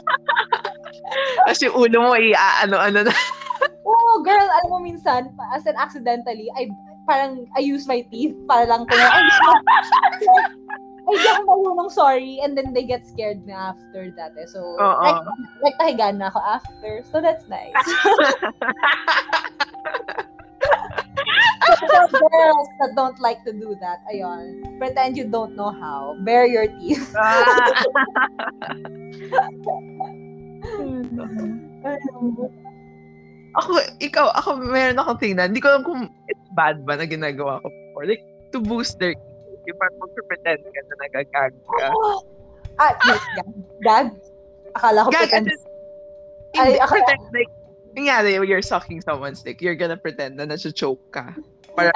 [1.50, 3.14] Kasi yung ulo mo, i-ano-ano na.
[4.24, 6.72] Girl, alam mo minsan, as in accidentally, I
[7.04, 9.20] parang I use my teeth para lang kung ay,
[11.12, 12.40] ay, di ako marunong, sorry.
[12.40, 14.32] And then they get scared na after that.
[14.40, 14.48] Eh.
[14.48, 15.20] So, like,
[15.60, 17.04] like tahigan na ako after.
[17.12, 17.76] So, that's nice.
[21.84, 26.16] so, girls that don't like to do that, ayun, pretend you don't know how.
[26.24, 27.12] Bare your teeth.
[27.12, 27.68] Ah.
[33.54, 33.70] ako,
[34.02, 35.54] ikaw, ako, meron akong tingnan.
[35.54, 38.06] Hindi ko alam kung it's bad ba na ginagawa ko before.
[38.06, 39.14] Like, to boost their
[39.64, 41.88] yung parang mag-pretend ka na nagagag ka.
[42.82, 43.50] ah, wait, gag?
[43.80, 44.08] Gag?
[44.76, 45.46] Akala ko Gag, pretend.
[46.54, 47.52] Ay, akala- pretend, like,
[47.96, 51.32] nangyari, you're sucking someone's dick, you're gonna pretend na nasa-choke ka.
[51.74, 51.90] Para,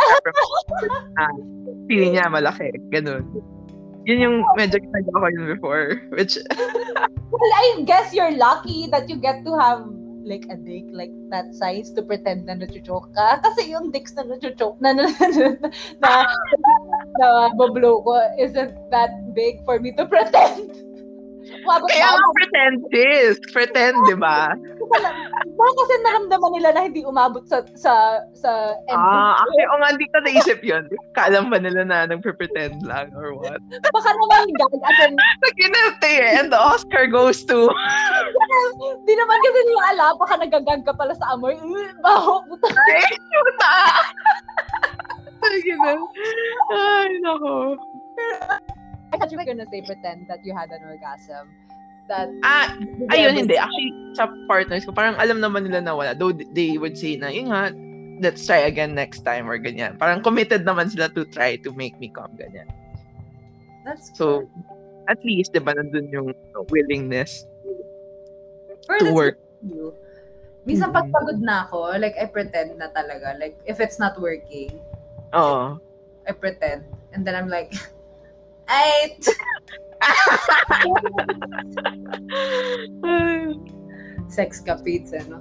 [1.21, 1.35] ah,
[1.87, 2.73] feeling niya malaki.
[2.91, 3.23] Ganun.
[4.09, 5.87] Yun yung medyo ginagawa ko yun before.
[6.17, 6.41] Which,
[7.29, 9.85] Well, I guess you're lucky that you get to have
[10.29, 13.41] like a dick like that size to pretend na nachuchoke ka.
[13.41, 15.49] Kasi yung dicks na nachuchoke na na, na,
[16.05, 16.11] na,
[17.17, 20.88] na bablow ko isn't that big for me to pretend.
[21.69, 23.37] Wabot kaya na pretend this.
[23.53, 24.57] Pretend, di ba?
[24.89, 28.97] Baka kasi naramdaman nila na hindi umabot sa sa sa end.
[28.97, 30.89] Ah, actually, o nga, hindi ko naisip yun.
[31.13, 33.61] Kaalam ba nila na nagpe-pretend lang or what?
[33.69, 35.13] Baka naman gag as in,
[35.45, 36.41] Nakinete eh.
[36.41, 37.69] And the Oscar goes to...
[39.09, 41.59] di naman kasi nila alam, baka nagagag ka pala sa amoy.
[42.01, 42.73] Baho, puta.
[42.73, 43.75] Ay, puta!
[45.39, 47.79] Ay, nako.
[49.13, 51.49] I thought you were gonna say pretend that you had an orgasm.
[52.09, 52.73] That Ah,
[53.13, 53.57] ayun, hindi.
[53.57, 56.13] Actually, sa partners ko, parang alam naman nila na wala.
[56.17, 57.73] Though they would say na, yun nga,
[58.21, 59.97] let's try again next time or ganyan.
[60.01, 62.69] Parang committed naman sila to try to make me come, ganyan.
[63.85, 64.49] That's So,
[65.09, 66.29] at least, di ba, nandun yung
[66.69, 67.45] willingness
[68.89, 69.37] Pero to work.
[69.65, 69.93] you.
[70.65, 70.97] Minsan Mm.
[70.97, 73.37] pag pagod na ako, like I pretend na talaga.
[73.37, 74.81] Like if it's not working,
[75.33, 75.77] Oo.
[76.29, 76.85] I pretend.
[77.13, 77.73] And then I'm like,
[78.69, 79.17] ay,
[84.29, 85.41] sex ka pizza, no?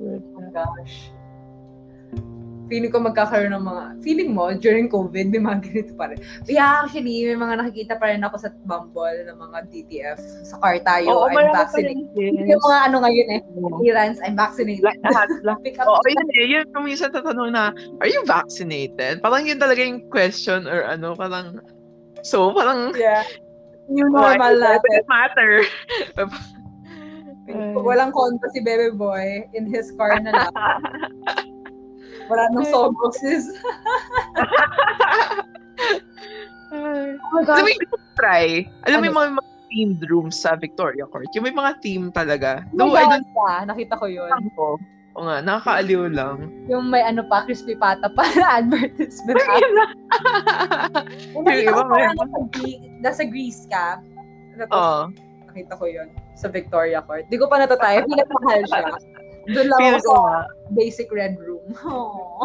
[0.00, 1.12] Oh my gosh.
[2.66, 6.18] Feeling ko magkakaroon ng mga, feeling mo, during COVID, may mga ganito pa rin.
[6.50, 10.18] Yeah, actually, may mga nakikita pa rin ako sa Bumble ng mga DTF.
[10.50, 12.10] Sa car tayo, Oo, I'm vaccinated.
[12.18, 13.40] Yung mga ano ngayon eh,
[13.78, 14.82] clearance, I'm vaccinated.
[15.06, 15.62] Lahat, lahat.
[15.62, 16.46] Pick up Oo, yun eh.
[16.58, 17.70] Yun, kung minsan tatanong na,
[18.02, 19.22] are you vaccinated?
[19.22, 21.62] Parang yun talaga yung question or ano, parang,
[22.26, 23.22] so, parang, Yeah.
[23.86, 24.98] New why normal does natin.
[24.98, 25.52] it matter?
[27.78, 30.50] Walang kondo si Bebe Boy, in his car na lang.
[32.26, 33.46] Wala nang soboxes.
[36.74, 37.14] Ay.
[37.26, 37.78] Oh my Alam mo gosh.
[37.78, 38.66] gusto ko try?
[38.90, 39.06] Alam mo Ano?
[39.06, 41.30] yung mga, mga themed rooms sa Victoria Court?
[41.30, 42.66] Yung may mga theme talaga.
[42.74, 43.62] Oh Though I don't pa.
[43.62, 44.26] Nakita ko yun.
[44.58, 44.74] ko.
[45.16, 46.52] O nga, nakakaaliw lang.
[46.68, 49.40] Yung may ano pa, crispy pata pa na advertisement.
[49.40, 49.72] Yung
[51.32, 52.24] Yung nakita iba ko may- nasa,
[53.00, 54.04] nasa Greece ka.
[54.60, 55.00] Tapos, Oo.
[55.48, 57.24] nakita ko yun sa Victoria Court.
[57.32, 58.04] Di ko pa natatry.
[58.04, 58.84] Pilat mahal siya.
[59.46, 61.64] Doon lang ako ko sa basic red room.
[61.72, 62.44] Aww.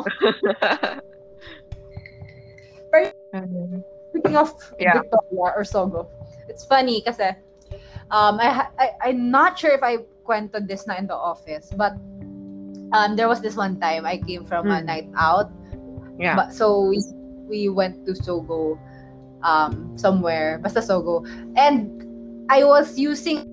[4.12, 5.00] Speaking of Yeah.
[5.00, 6.08] Victoria or Sogo,
[6.48, 7.32] it's funny kasi
[8.12, 11.96] um, I, I, I'm not sure if I kwented this na in the office, but
[12.94, 14.86] um, there was this one time I came from a Hmm.
[14.86, 15.52] night out.
[16.20, 16.36] Yeah.
[16.36, 17.02] But, so we,
[17.50, 18.78] we went to Sogo
[19.44, 21.26] um, somewhere, basta Sogo.
[21.58, 21.90] And
[22.50, 23.48] I was using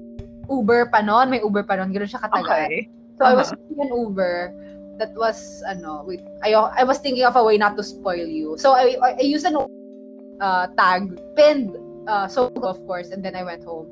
[0.51, 2.66] Uber pa noon, may Uber pa noon, gano'n siya katagal.
[2.66, 2.89] Okay.
[3.18, 4.55] So I was using an Uber
[4.99, 8.59] that was ano, wait, I I was thinking of a way not to spoil you.
[8.59, 9.55] So I I, I used an
[10.41, 11.74] uh, tag pinned
[12.09, 13.86] uh so of course and then I went home.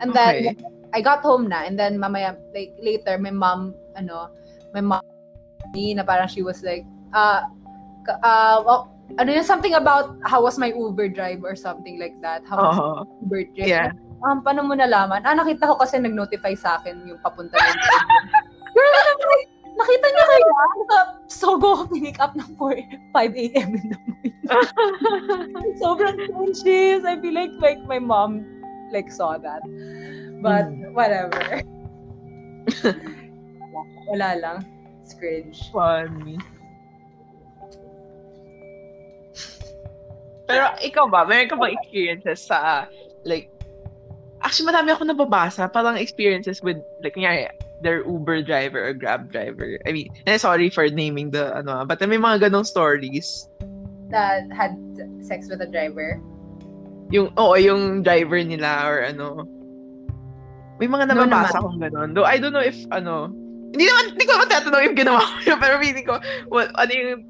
[0.00, 0.56] And then Okay.
[0.92, 4.32] I got home na and then mamaya like later my mom ano,
[4.74, 5.04] my mom
[5.74, 6.82] me na parang she was like
[7.14, 7.46] uh
[8.24, 12.46] uh well, ano yun, something about how was my Uber drive or something like that.
[12.46, 12.92] How was Oo.
[13.26, 13.66] Uber trip?
[13.66, 13.90] Yeah.
[14.22, 15.24] Um, paano mo nalaman?
[15.24, 17.76] Ah, nakita ko kasi nag-notify sa akin yung papunta ng
[18.76, 19.36] Girl, ano ba?
[19.80, 20.48] Nakita niyo kayo?
[20.90, 20.98] Sa
[21.30, 22.84] Sogo ko pinick up ng 4,
[23.16, 23.70] 5 a.m.
[23.74, 24.36] in the morning.
[25.80, 27.00] Sobrang conscious.
[27.08, 28.44] I feel like, like my mom
[28.92, 29.64] like saw that.
[30.44, 31.64] But whatever.
[34.08, 34.58] Wala lang.
[35.02, 35.58] It's cringe.
[35.70, 36.38] Funny.
[40.50, 42.90] Pero ikaw ba, meron ka bang experiences sa,
[43.22, 43.46] like,
[44.42, 47.46] actually madami ako nababasa, parang experiences with, like, kunyari,
[47.86, 49.78] their Uber driver or Grab driver.
[49.86, 53.46] I mean, eh, sorry for naming the, ano, ah, but may mga ganong stories.
[54.10, 54.74] That had
[55.22, 56.18] sex with a driver.
[57.14, 59.46] Yung, oo, yung driver nila or ano.
[60.82, 62.10] May mga No nababasa akong ganon.
[62.18, 63.30] Though I don't know if, ano,
[63.70, 66.14] hindi naman, hindi ko naman tatanong if ginawa ko yun, pero feeling ko,
[66.50, 67.20] what, ano yung,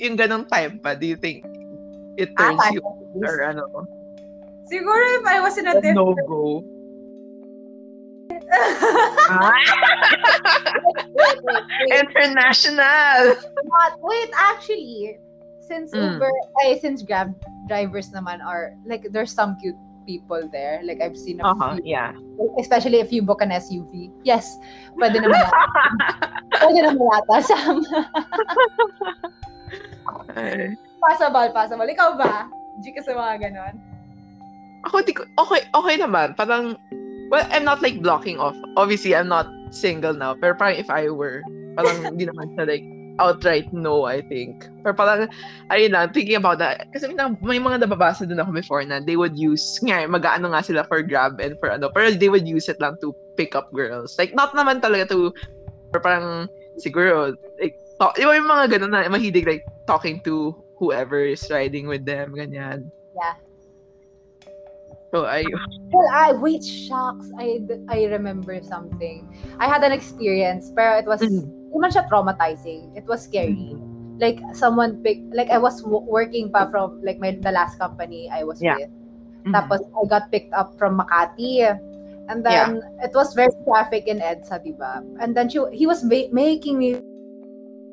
[0.00, 1.44] yung ganong time pa, do you think
[2.16, 2.80] it turns Ah, you
[3.20, 3.68] or ano,
[4.72, 5.96] Siguro if I was in a different...
[6.00, 6.64] no-go?
[9.28, 9.52] Ah,
[11.12, 12.00] wait, wait, wait.
[12.00, 13.36] international!
[13.68, 15.20] But wait, actually,
[15.60, 16.16] since Mm.
[16.16, 16.32] Uber,
[16.64, 17.36] ay, since Grab
[17.68, 20.82] drivers naman are, like, there's some cute people there.
[20.82, 22.12] Like I've seen a Uh-huh, few, yeah.
[22.58, 24.10] especially if you book an SUV.
[24.22, 24.58] Yes,
[24.98, 25.62] pwede naman yata.
[26.62, 27.76] pwede naman yata, Sam.
[31.02, 31.86] Possible, possible.
[31.88, 32.46] Ikaw ba?
[32.80, 33.74] G ka sa mga ganon?
[34.86, 36.34] Ako, di ko, okay, okay naman.
[36.34, 36.74] Parang,
[37.30, 38.56] well, I'm not like blocking off.
[38.74, 40.34] Obviously, I'm not single now.
[40.34, 41.42] Pero parang if I were,
[41.74, 42.86] parang hindi naman siya like
[43.20, 44.68] outright no, I think.
[44.82, 45.28] Pero parang,
[45.68, 46.88] ayun lang, thinking about that.
[46.92, 50.64] Kasi may, may mga nababasa din ako before na they would use, nga, mag-ano nga
[50.64, 53.68] sila for grab and for ano, pero they would use it lang to pick up
[53.72, 54.16] girls.
[54.16, 55.32] Like, not naman talaga to,
[55.92, 56.48] or parang,
[56.80, 62.02] siguro, like, talk, yung mga ganun na mahilig like talking to whoever is riding with
[62.08, 62.90] them, ganyan.
[63.14, 63.36] Yeah.
[65.12, 65.44] So, ay,
[65.92, 67.28] Well, I wait, shucks.
[67.36, 67.60] I
[67.92, 69.28] I remember something.
[69.60, 71.61] I had an experience, pero it was Mhm.
[71.72, 72.92] Hindi man siya traumatizing.
[72.92, 73.72] It was scary.
[74.20, 78.28] Like someone pick like I was w- working pa from like my the last company
[78.28, 78.76] I was Yeah.
[78.76, 78.92] with.
[79.48, 79.56] Mhm.
[79.56, 81.64] Tapos I got picked up from Makati.
[82.30, 85.02] And then it was very traffic in EDSA, diba?
[85.18, 87.02] And then she, he was ma- making me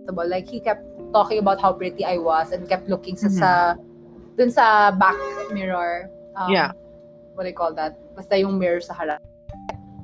[0.06, 3.40] like he kept talking about how pretty I was and kept looking sa, Mhm.
[3.40, 3.50] sa
[4.38, 5.18] dun sa back
[5.50, 6.10] mirror.
[6.38, 6.72] Um, Yeah.
[7.34, 7.98] What do you call that?
[8.14, 9.18] Basta yung mirror sa harap.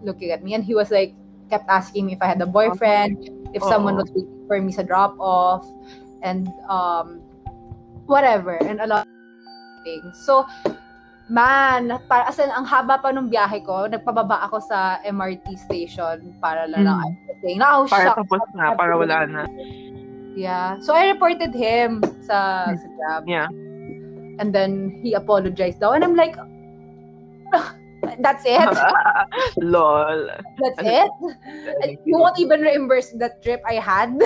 [0.01, 1.13] Looking at me and he was like
[1.49, 4.03] kept asking me if I had a boyfriend, if someone Oo.
[4.03, 5.65] was waiting for me sa drop off
[6.21, 7.21] and um
[8.05, 10.13] whatever and a lot of things.
[10.25, 10.45] So
[11.29, 16.33] man, para as in, ang haba pa nung biyahe ko, nagpababa ako sa MRT station
[16.37, 17.01] para lang Mm.
[17.01, 17.41] mm.
[17.41, 18.17] saying, oh, para shock.
[18.21, 19.43] tapos na, para wala na.
[20.35, 20.77] Yeah.
[20.83, 23.23] So I reported him sa, sa Grab.
[23.25, 23.47] Yeah.
[24.37, 25.95] And then he apologized daw.
[25.95, 26.35] And I'm like,
[28.19, 28.61] that's it?
[29.61, 30.27] Lol.
[30.61, 31.09] That's Ano- it?
[32.05, 34.15] You won't even reimburse that trip I had?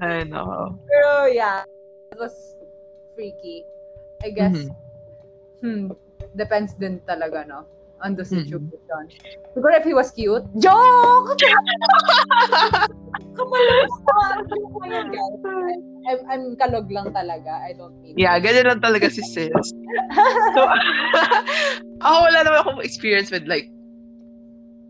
[0.00, 0.78] I know.
[0.88, 1.64] Pero yeah,
[2.12, 2.56] it was
[3.14, 3.64] freaky.
[4.22, 4.70] I guess, Mhm.
[5.64, 5.82] hmm,
[6.36, 7.64] depends din talaga, no?
[8.00, 8.48] On the Mhm.
[8.48, 9.20] situation.
[9.52, 11.36] Siguro if he was cute, joke!
[16.08, 17.60] I'm, I'm kalog lang talaga.
[17.60, 19.52] I don't mean Yeah, ganyan lang talaga si sis.
[19.52, 20.60] So,
[22.04, 23.68] ako wala naman akong experience with like,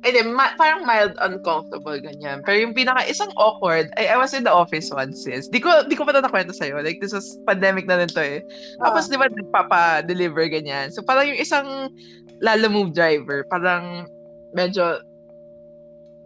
[0.00, 2.40] hindi, ma- parang mild uncomfortable, ganyan.
[2.48, 5.44] Pero yung pinaka, isang awkward, I, I was in the office once, sis.
[5.52, 6.80] Di ko, di ko pa ito nakwento sa'yo.
[6.80, 8.40] Like, this was pandemic na rin to eh.
[8.80, 10.88] Tapos, di ba, nagpapa-deliver, ganyan.
[10.88, 11.92] So, parang yung isang
[12.40, 14.08] Lala Move driver, parang
[14.56, 15.04] medyo,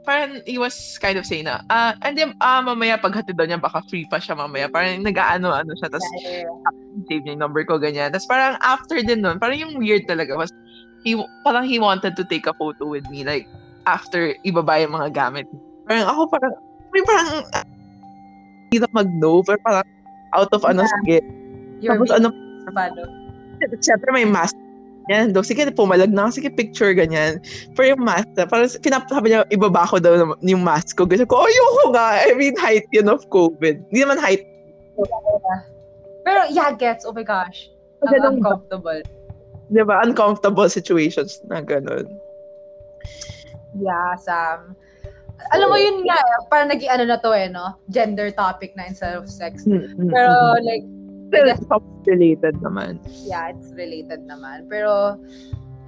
[0.06, 3.82] parang he was kind of saying na, ah, hindi, ah, mamaya paghatid daw niya, baka
[3.90, 4.70] free pa siya mamaya.
[4.70, 5.90] Parang nag-ano-ano siya.
[5.90, 6.46] Tapos, Yeah,
[7.10, 8.14] save niya yung number ko, ganyan.
[8.14, 10.52] Tapos parang after din nun, parang yung weird talaga was,
[11.02, 13.48] he, parang he wanted to take a photo with me, like,
[13.90, 15.46] after ibaba yung mga gamit.
[15.84, 16.52] Parang ako parang,
[16.94, 17.28] parang,
[18.70, 19.86] hindi na mag-no, pero parang
[20.34, 21.22] out of ano, sige.
[21.78, 22.28] You're Tapos ano,
[22.70, 23.02] paano?
[23.78, 24.56] syempre may mask.
[25.12, 27.36] Yan, daw, sige, pumalag na ako, sige, picture, ganyan.
[27.76, 31.04] Pero yung mask, parang pinapasabi niya, ibaba ko daw ng- yung mask ko.
[31.04, 32.24] Gusto ko, ayoko nga.
[32.24, 33.84] I mean, height yun of COVID.
[33.92, 34.48] Hindi naman height.
[36.24, 37.04] Pero yeah, gets.
[37.04, 37.68] Oh my gosh.
[38.00, 39.00] Ang Ganun uncomfortable.
[39.68, 40.00] Di ba?
[40.00, 42.08] Uncomfortable situations na ganun.
[43.76, 44.72] Yeah, Sam.
[45.52, 46.16] Alam mo yun nga,
[46.48, 47.76] parang naging ano na to eh, no?
[47.92, 49.68] Gender topic na instead of sex.
[49.68, 50.32] Pero
[50.64, 50.86] like,
[51.28, 51.48] Still,
[52.06, 53.00] related naman.
[53.24, 54.68] yeah, it's related naman.
[54.68, 55.18] Pero,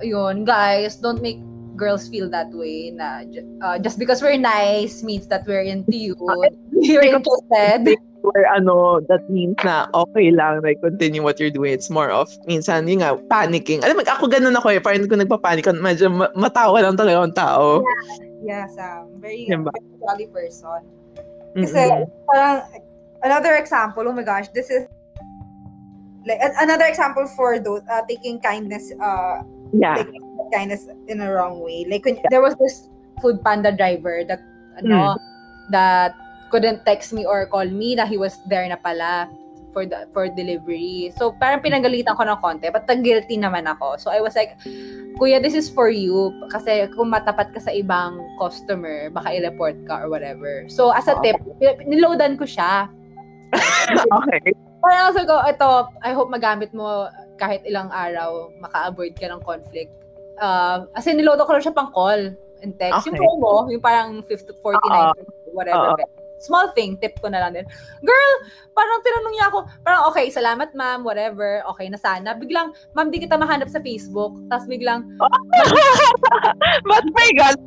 [0.00, 1.38] yun, guys, don't make
[1.76, 3.28] girls feel that way na
[3.60, 6.16] uh, just because we're nice means that we're into you.
[6.72, 7.96] You're interested.
[8.26, 11.70] Or ano, that means na okay lang, like, continue what you're doing.
[11.70, 13.86] It's more of, minsan, yun nga, panicking.
[13.86, 17.36] Alam mo, ako ganun ako eh, parang ko nagpapanik, medyo ma- matawa lang talaga ang
[17.38, 17.86] tao.
[18.42, 19.22] Yeah, Sam.
[19.22, 19.70] Very, Diba?
[19.70, 20.82] very jolly person.
[21.54, 22.10] Kasi, Mm-mm.
[22.26, 22.66] parang,
[23.22, 24.85] another example, oh my gosh, this is,
[26.26, 29.96] like, an- another example for those, uh, taking kindness, uh, yeah.
[29.96, 30.12] like,
[30.52, 31.86] kindness in a wrong way.
[31.88, 32.88] Like, when, there was this
[33.22, 34.42] food panda driver that,
[34.78, 35.16] ano,
[35.70, 36.14] that
[36.50, 39.30] couldn't text me or call me na he was there na pala
[39.76, 41.12] for the for delivery.
[41.20, 44.00] So, parang pinagalitan ko ng konti, but guilty naman ako.
[44.00, 44.56] So, I was like,
[45.20, 46.32] Kuya, this is for you.
[46.48, 50.64] Kasi kung matapat ka sa ibang customer, baka i-report ka or whatever.
[50.72, 51.36] So, as a tip,
[51.84, 52.88] niloadan ko siya.
[54.24, 54.56] okay.
[54.86, 55.70] Parang also ko, ito,
[56.06, 57.10] I hope magamit mo
[57.42, 59.90] kahit ilang araw, maka-avoid ka ng conflict.
[60.38, 62.30] Uh, as in, niload ko lang siya pang call
[62.62, 63.02] and text.
[63.10, 63.26] Yung Okay.
[63.26, 65.98] promo, yung parang 50, 49, whatever.
[65.98, 66.06] Oo.
[66.36, 67.64] Small thing, tip ko na lang din.
[68.04, 68.32] Girl,
[68.76, 72.36] parang tinanong niya ako, parang okay, salamat ma'am, whatever, okay na sana.
[72.36, 74.36] Biglang, ma'am, di kita mahanap sa Facebook.
[74.52, 75.08] Tapos biglang,
[76.88, 77.56] But my God,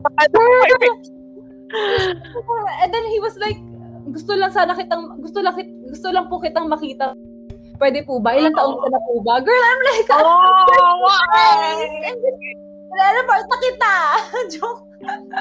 [2.82, 3.58] and then he was like,
[4.14, 7.14] gusto lang sana kitang, gusto lang, kit- gusto lang po kitang makita
[7.80, 8.36] pwede po ba?
[8.36, 9.40] Ilang taon ka na po ba?
[9.40, 11.88] Girl, I'm like, Oh, why?
[12.90, 13.94] Teleport na kita!
[14.54, 14.84] Joke.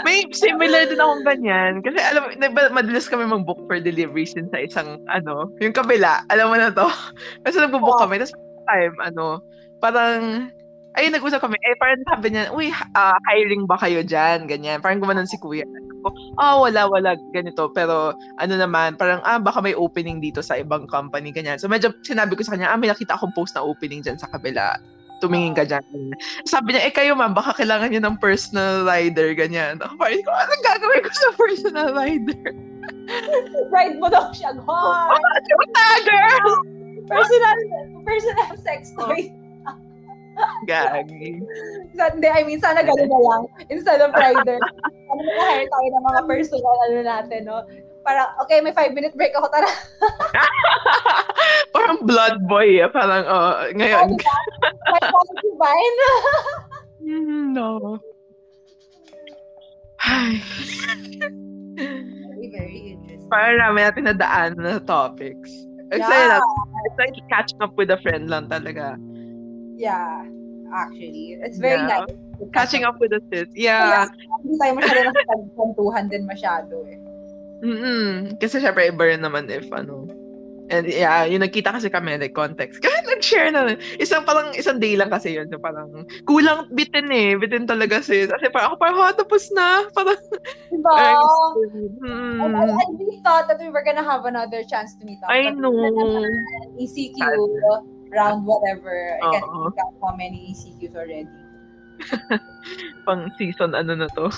[0.07, 1.83] May similar din akong ganyan.
[1.83, 2.31] Kasi alam mo,
[2.71, 6.23] madalas kami mag-book for deliveries din sa isang, ano, yung kabila.
[6.31, 6.87] Alam mo na to.
[7.45, 7.99] Kasi nag-book Oh.
[7.99, 8.23] kami.
[8.23, 8.39] Tapos
[8.71, 9.43] time, ano,
[9.83, 10.53] parang,
[10.97, 11.61] ayun, nag-usap kami.
[11.61, 14.49] Eh, parang sabi niya, uy, ah, hiring ba kayo dyan?
[14.49, 14.81] Ganyan.
[14.81, 15.67] Parang gumanon si kuya.
[16.39, 17.69] Ah, wala, wala, ganito.
[17.75, 21.59] Pero, ano naman, parang, ah, baka may opening dito sa ibang company, ganyan.
[21.61, 24.31] So, medyo sinabi ko sa kanya, ah, may nakita akong post na opening dyan sa
[24.31, 24.79] kabila.
[25.19, 25.83] Tumingin ka dyan.
[26.47, 29.83] Sabi niya, eh kayo ma'am, baka kailangan niyo ng personal rider, ganyan.
[29.83, 32.55] Ako parang, ko, anong gagawin ko sa personal rider?
[33.75, 35.19] Ride mo daw siya, God.
[35.79, 36.63] Ah, girl!
[37.09, 37.57] Personal,
[38.05, 39.33] personal sex toy.
[40.67, 41.41] Gagi.
[41.95, 43.43] Hindi, I mean, sana gano'n na lang.
[43.69, 44.59] Instead of rider.
[45.09, 47.65] Ano na hire tayo ng mga personal ano natin, no?
[48.05, 49.65] Para, okay, may five minute break ako, tara.
[51.75, 52.93] parang blood boy, eh.
[52.93, 54.21] Parang, oh, ngayon.
[54.93, 55.99] May quality vine.
[56.99, 57.97] Mm, no.
[60.03, 60.43] Ay,
[61.79, 63.31] Very, very interesting.
[63.33, 65.49] parang namin natin nadaan na topics.
[65.89, 66.37] It's, Yeah.
[66.85, 69.01] it's like catching up with a friend lang talaga.
[69.79, 70.27] Yeah,
[70.75, 71.39] actually.
[71.39, 72.03] It's very Yeah.
[72.05, 72.13] nice.
[72.51, 73.47] Catching up with a sis.
[73.55, 74.07] Kaya, Yeah.
[74.43, 76.99] hindi tayo masyado nakapagkwentuhan din masyado eh.
[77.63, 78.39] Mm-mm.
[78.39, 80.07] Kasi syempre iba rin naman if ano.
[80.69, 82.77] And yeah, yung nagkita kasi kami, like context.
[82.85, 83.73] Kasi nag-share na.
[83.97, 85.49] Isang parang, isang day lang kasi yun.
[85.49, 87.33] So parang, kulang bitin eh.
[87.41, 88.29] Bitin talaga sis.
[88.29, 89.89] Kasi parang ako parang, ha, tapos na.
[89.97, 90.21] Parang,
[90.69, 90.93] Diba?
[92.05, 95.17] mm, And I, I really thought that we were gonna have another chance to meet
[95.25, 95.33] up.
[95.33, 95.73] I know.
[96.77, 97.17] ECQ,
[98.11, 99.19] round whatever.
[99.23, 101.29] I can't think of how many ECQs already.
[103.07, 104.31] pang season ano na to.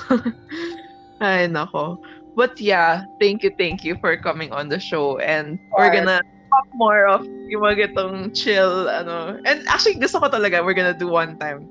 [1.25, 2.01] Ay, nako.
[2.37, 5.19] But yeah, thank you, thank you for coming on the show.
[5.19, 9.37] And we're gonna talk more of yung mga itong chill, ano.
[9.45, 11.69] And actually, gusto ko talaga, we're gonna do one time.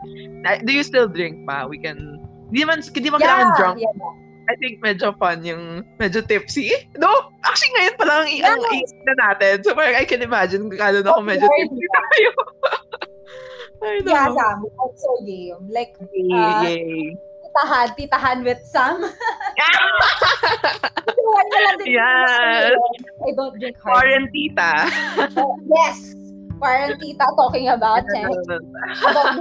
[0.65, 1.65] Do you still drink pa?
[1.65, 2.21] We can,
[2.53, 3.77] di man, di man kailangan drunk.
[3.81, 4.28] yeah.
[4.49, 6.73] I think medyo fun yung medyo tipsy.
[6.97, 7.05] No,
[7.45, 8.81] actually ngayon pa lang i- ang Yeah.
[8.81, 9.61] isip na natin.
[9.61, 12.29] So parang I can imagine kung kano na ako medyo tipsy tayo.
[13.79, 14.11] I know.
[14.11, 14.57] Yeah, Sam.
[14.65, 15.63] I'm so game.
[15.71, 17.15] Like, Yay, uh, yay.
[17.47, 19.05] titahan, titahan with Sam.
[21.85, 22.75] Yes.
[23.23, 24.03] I don't drink hard.
[24.03, 24.71] Quarantita.
[25.69, 26.17] Yes.
[26.59, 28.25] Quarantita talking about eh.
[28.99, 29.39] About.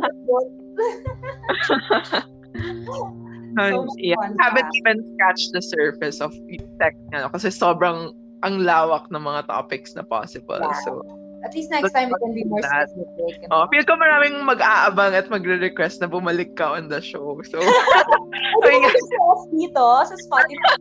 [3.58, 4.78] So yeah, fun, haven't ha?
[4.84, 6.30] even scratched the surface of
[6.78, 8.14] tech ano, kasi sobrang
[8.46, 10.62] ang lawak ng mga topics na possible.
[10.62, 10.78] Yeah.
[10.86, 11.02] So,
[11.46, 12.90] At least next time we can be more That.
[12.90, 13.46] specific.
[13.54, 17.38] oh, feel ko maraming mag-aabang at magre-request na bumalik ka on the show.
[17.46, 17.62] So,
[18.66, 20.74] Ay, sa off dito, sa Spotify.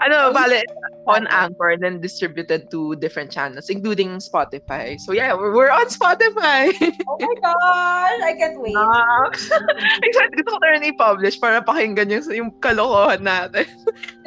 [0.00, 0.62] Ano, bale,
[1.08, 5.00] on Anchor, then distributed to different channels, including Spotify.
[5.00, 6.72] So, yeah, we're, we're on Spotify.
[7.08, 8.76] Oh my gosh, I can't wait.
[8.76, 9.28] Ah.
[10.06, 13.64] Excited gusto ko na rin i-publish para pakinggan yung, yung kalokohan natin.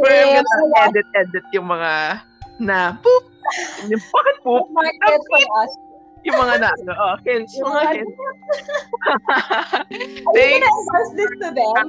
[0.01, 2.21] Where I'm Yeah, gonna edit, edit yung mga
[2.61, 3.23] na poop.
[3.89, 4.65] Yung bakit poop?
[4.73, 5.71] market for us.
[6.25, 8.13] Yung mga na, ano, oh, hints, Yung mga hints.
[10.29, 11.85] Are you gonna endorse this to them?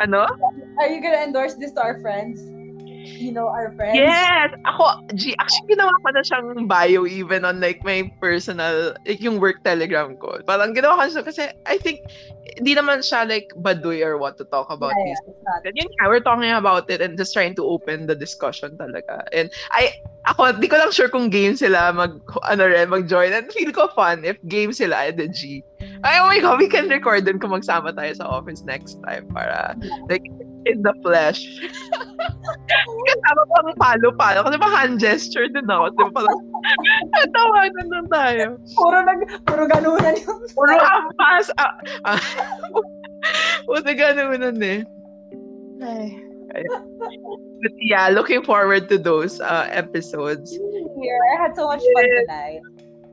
[0.00, 0.24] Ano?
[0.80, 2.40] Are you gonna endorse this to our friends?
[3.18, 3.96] You know, our friends?
[3.96, 4.54] Yes!
[4.66, 9.40] Ako, G, actually, ginawa ko na siyang bio even on like my personal, like yung
[9.40, 10.38] work telegram ko.
[10.46, 12.06] Parang ginawa ko siya kasi I think,
[12.58, 15.68] hindi naman siya like baduy or what to talk about Yeah, these yeah.
[15.70, 19.22] And yun we're talking about it and just trying to open the discussion talaga.
[19.30, 23.32] And I, ako, di ko lang sure kung game sila mag, ano rin, mag-join.
[23.32, 25.62] And feel ko fun if game sila at the G.
[26.02, 29.28] Ay, oh my God, we can record din kung magsama tayo sa office next time
[29.32, 29.76] para,
[30.08, 30.24] like,
[30.66, 31.40] in the flesh.
[33.08, 34.38] Kasama pang palo-palo.
[34.44, 35.92] Kasi pa hand gesture din ako.
[35.94, 36.40] Di ba parang,
[37.32, 38.44] tawanan lang tayo.
[38.76, 41.48] Puro nag, puro ganunan yung Puro ampas.
[41.56, 41.72] Ah,
[42.04, 42.22] ah.
[43.64, 44.80] Puro ganunan eh.
[45.80, 46.06] Ay.
[46.56, 46.64] ay.
[47.60, 50.52] But yeah, looking forward to those uh, episodes.
[51.00, 51.20] here.
[51.36, 52.60] I had so much fun tonight.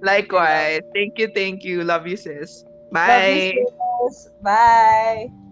[0.01, 0.83] Likewise.
[0.93, 1.83] Thank you, thank you.
[1.83, 2.63] Love you, sis.
[2.91, 3.55] Love you, Bye.
[4.07, 4.29] sis.
[4.43, 5.46] Bye.